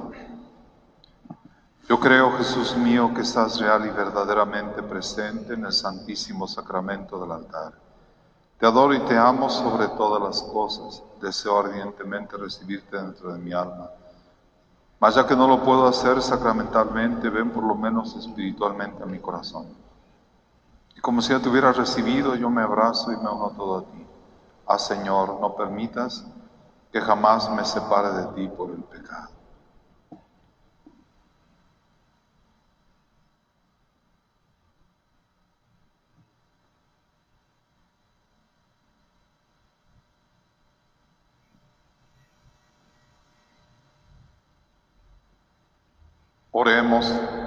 Yo 1.88 1.98
creo, 1.98 2.30
Jesús 2.38 2.76
mío, 2.76 3.12
que 3.12 3.22
estás 3.22 3.58
real 3.58 3.84
y 3.84 3.90
verdaderamente 3.90 4.84
presente 4.84 5.54
en 5.54 5.64
el 5.64 5.72
santísimo 5.72 6.46
sacramento 6.46 7.20
del 7.20 7.32
altar. 7.32 7.72
Te 8.56 8.66
adoro 8.66 8.94
y 8.94 9.00
te 9.00 9.18
amo 9.18 9.50
sobre 9.50 9.88
todas 9.88 10.22
las 10.22 10.42
cosas. 10.52 11.02
Deseo 11.20 11.58
ardientemente 11.58 12.36
recibirte 12.36 12.96
dentro 12.96 13.32
de 13.32 13.40
mi 13.40 13.52
alma. 13.52 13.90
Mas 15.00 15.16
ya 15.16 15.26
que 15.26 15.34
no 15.34 15.48
lo 15.48 15.60
puedo 15.64 15.88
hacer 15.88 16.22
sacramentalmente, 16.22 17.30
ven 17.30 17.50
por 17.50 17.64
lo 17.64 17.74
menos 17.74 18.14
espiritualmente 18.14 19.02
a 19.02 19.06
mi 19.06 19.18
corazón. 19.18 19.66
Y 20.96 21.00
como 21.00 21.20
si 21.20 21.30
ya 21.30 21.40
te 21.40 21.48
hubiera 21.48 21.72
recibido, 21.72 22.36
yo 22.36 22.48
me 22.48 22.62
abrazo 22.62 23.10
y 23.10 23.16
me 23.16 23.28
uno 23.28 23.52
todo 23.56 23.78
a 23.78 23.82
ti. 23.82 24.06
Ah, 24.68 24.78
Señor, 24.78 25.40
no 25.40 25.56
permitas 25.56 26.24
que 26.92 27.00
jamás 27.00 27.50
me 27.50 27.64
separe 27.64 28.10
de 28.10 28.26
ti 28.34 28.48
por 28.48 28.70
el 28.70 28.82
pecado. 28.84 29.28
Oremos. 46.52 47.37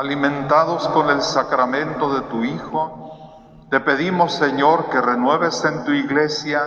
Alimentados 0.00 0.88
con 0.88 1.10
el 1.10 1.20
sacramento 1.20 2.14
de 2.14 2.22
tu 2.22 2.42
Hijo, 2.42 3.66
te 3.68 3.80
pedimos, 3.80 4.32
Señor, 4.32 4.88
que 4.88 4.98
renueves 4.98 5.62
en 5.66 5.84
tu 5.84 5.92
iglesia 5.92 6.62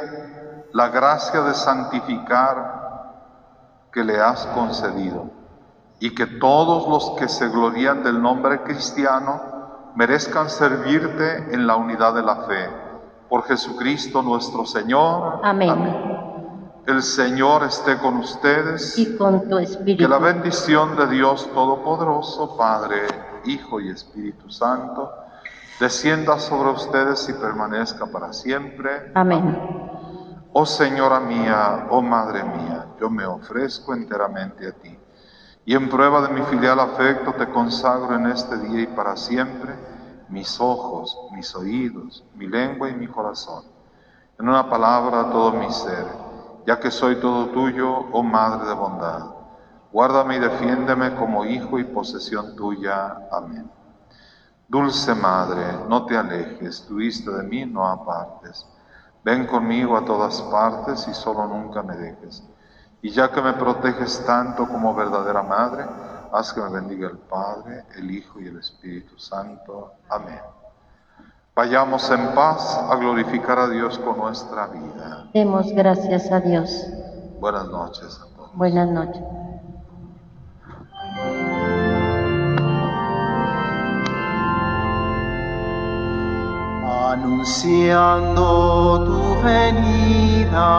la 0.72 0.90
gracia 0.90 1.42
de 1.42 1.56
santificar 1.56 3.90
que 3.92 4.04
le 4.04 4.22
has 4.22 4.46
concedido 4.54 5.32
y 6.00 6.14
que 6.14 6.28
todos 6.28 6.88
los 6.88 7.20
que 7.20 7.28
se 7.28 7.50
glorían 7.50 8.04
del 8.04 8.22
nombre 8.22 8.62
cristiano 8.62 9.42
merezcan 9.96 10.48
servirte 10.48 11.56
en 11.56 11.66
la 11.66 11.76
unidad 11.76 12.14
de 12.14 12.22
la 12.22 12.36
fe. 12.36 12.70
Por 13.30 13.46
Jesucristo 13.46 14.22
nuestro 14.22 14.64
Señor. 14.64 15.40
Amén. 15.44 16.12
El 16.86 17.02
Señor 17.02 17.64
esté 17.64 17.98
con 17.98 18.18
ustedes. 18.18 18.98
Y 18.98 19.16
con 19.16 19.48
tu 19.50 19.58
Que 19.58 19.64
espíritu. 19.64 20.08
la 20.10 20.18
bendición 20.18 20.96
de 20.98 21.08
Dios 21.08 21.50
Todopoderoso, 21.54 22.58
Padre, 22.58 23.08
Hijo 23.46 23.80
y 23.80 23.90
Espíritu 23.90 24.50
Santo, 24.52 25.10
descienda 25.80 26.38
sobre 26.40 26.72
ustedes 26.72 27.28
y 27.30 27.34
permanezca 27.34 28.06
para 28.08 28.34
siempre. 28.34 29.12
Amén. 29.16 29.92
Oh 30.52 30.66
Señora 30.66 31.20
mía, 31.22 31.88
oh 31.90 32.02
Madre 32.02 32.44
mía, 32.44 32.86
yo 33.00 33.10
me 33.10 33.26
ofrezco 33.26 33.94
enteramente 33.94 34.68
a 34.68 34.72
ti. 34.74 34.98
Y 35.66 35.76
en 35.76 35.90
prueba 35.90 36.22
de 36.28 36.34
mi 36.34 36.42
filial 36.44 36.80
afecto 36.82 37.34
te 37.34 37.50
consagro 37.50 38.16
en 38.16 38.28
este 38.28 38.58
día 38.58 38.82
y 38.82 38.88
para 38.88 39.16
siempre 39.16 39.74
mis 40.28 40.60
ojos, 40.60 41.18
mis 41.32 41.56
oídos, 41.56 42.26
mi 42.36 42.48
lengua 42.48 42.90
y 42.90 42.94
mi 42.94 43.08
corazón. 43.08 43.64
En 44.38 44.50
una 44.50 44.70
palabra 44.70 45.30
todo 45.32 45.54
mi 45.54 45.72
ser, 45.72 46.06
ya 46.66 46.80
que 46.80 46.91
soy 46.91 47.18
todo 47.18 47.47
tuyo, 47.47 48.07
oh 48.11 48.24
Madre 48.24 48.68
de 48.68 48.74
bondad. 48.74 49.26
Guárdame 49.91 50.38
y 50.38 50.39
defiéndeme 50.39 51.16
como 51.16 51.45
hijo 51.45 51.78
y 51.78 51.84
posesión 51.84 52.55
tuya. 52.55 53.28
Amén. 53.32 53.70
Dulce 54.68 55.14
Madre, 55.14 55.86
no 55.88 56.05
te 56.05 56.18
alejes, 56.18 56.86
tu 56.88 56.95
vista 56.95 57.32
de 57.32 57.43
mí 57.43 57.66
no 57.66 57.88
apartes. 57.88 58.66
Ven 59.24 59.45
conmigo 59.45 59.95
a 59.95 60.03
todas 60.03 60.41
partes 60.43 61.07
y 61.07 61.14
solo 61.14 61.47
nunca 61.47 61.84
me 61.84 61.95
dejes. 61.95 62.43
Y 63.01 63.11
ya 63.11 63.32
que 63.32 63.41
me 63.41 63.53
proteges 63.53 64.26
tanto 64.26 64.68
como 64.68 64.95
verdadera 64.95 65.43
madre, 65.43 65.86
haz 66.32 66.51
que 66.53 66.61
me 66.61 66.70
bendiga 66.70 67.09
el 67.09 67.18
Padre, 67.18 67.86
el 67.95 68.09
Hijo 68.09 68.39
y 68.39 68.47
el 68.47 68.57
Espíritu 68.57 69.18
Santo. 69.20 69.91
Amén. 70.09 70.41
Vayamos 71.56 72.10
en 72.10 72.34
paz 72.34 72.80
a 72.89 72.95
glorificar 72.95 73.60
a 73.60 73.70
Dios 73.70 73.99
con 73.99 74.18
nuestra 74.18 74.66
vida. 74.68 75.28
Demos 75.36 75.72
gracias 75.72 76.32
a 76.32 76.39
Dios. 76.39 76.88
Buenas 77.39 77.68
noches 77.68 78.20
a 78.20 78.26
todos. 78.36 78.49
Buenas 78.56 78.89
noches. 78.89 79.22
Anunciando 87.12 89.06
tu 89.06 89.39
venida 89.43 90.76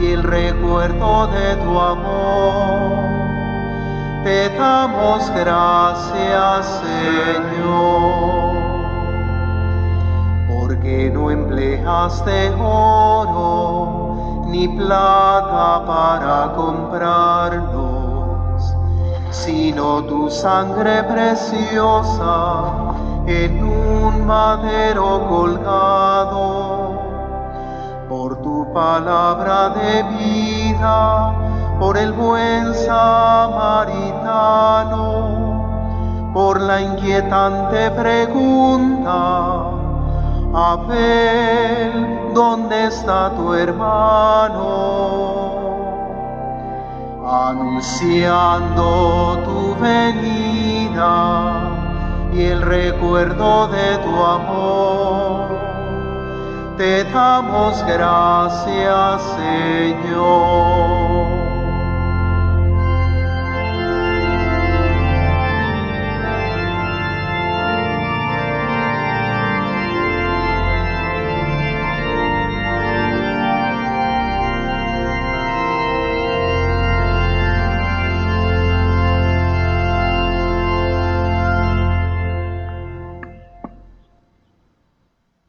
y 0.00 0.06
el 0.06 0.24
recuerdo 0.24 1.28
de 1.28 1.54
tu 1.56 1.78
amor, 1.78 3.04
te 4.24 4.48
damos 4.58 5.30
gracias, 5.30 6.82
Señor, 6.82 8.51
porque 10.92 11.10
no 11.10 11.30
empleaste 11.30 12.52
oro 12.60 14.44
ni 14.46 14.68
plata 14.68 15.86
para 15.86 16.52
comprarnos, 16.54 18.12
sino 19.30 20.02
tu 20.04 20.28
sangre 20.30 21.02
preciosa 21.04 22.72
en 23.26 23.64
un 23.64 24.26
madero 24.26 25.26
colgado. 25.30 27.00
Por 28.10 28.42
tu 28.42 28.70
palabra 28.74 29.70
de 29.70 30.02
vida, 30.18 31.32
por 31.80 31.96
el 31.96 32.12
buen 32.12 32.74
samaritano, 32.74 33.72
por 36.34 36.60
la 36.60 36.82
inquietante 36.82 37.90
pregunta, 37.92 39.51
Abel, 40.54 42.34
¿dónde 42.34 42.84
está 42.88 43.30
tu 43.36 43.54
hermano? 43.54 44.60
Anunciando 47.26 48.84
tu 49.44 49.74
venida 49.80 51.70
y 52.32 52.42
el 52.42 52.60
recuerdo 52.60 53.68
de 53.68 53.96
tu 53.98 54.22
amor 54.22 55.72
te 56.76 57.04
damos 57.04 57.84
gracias, 57.84 59.22
Señor. 59.36 61.01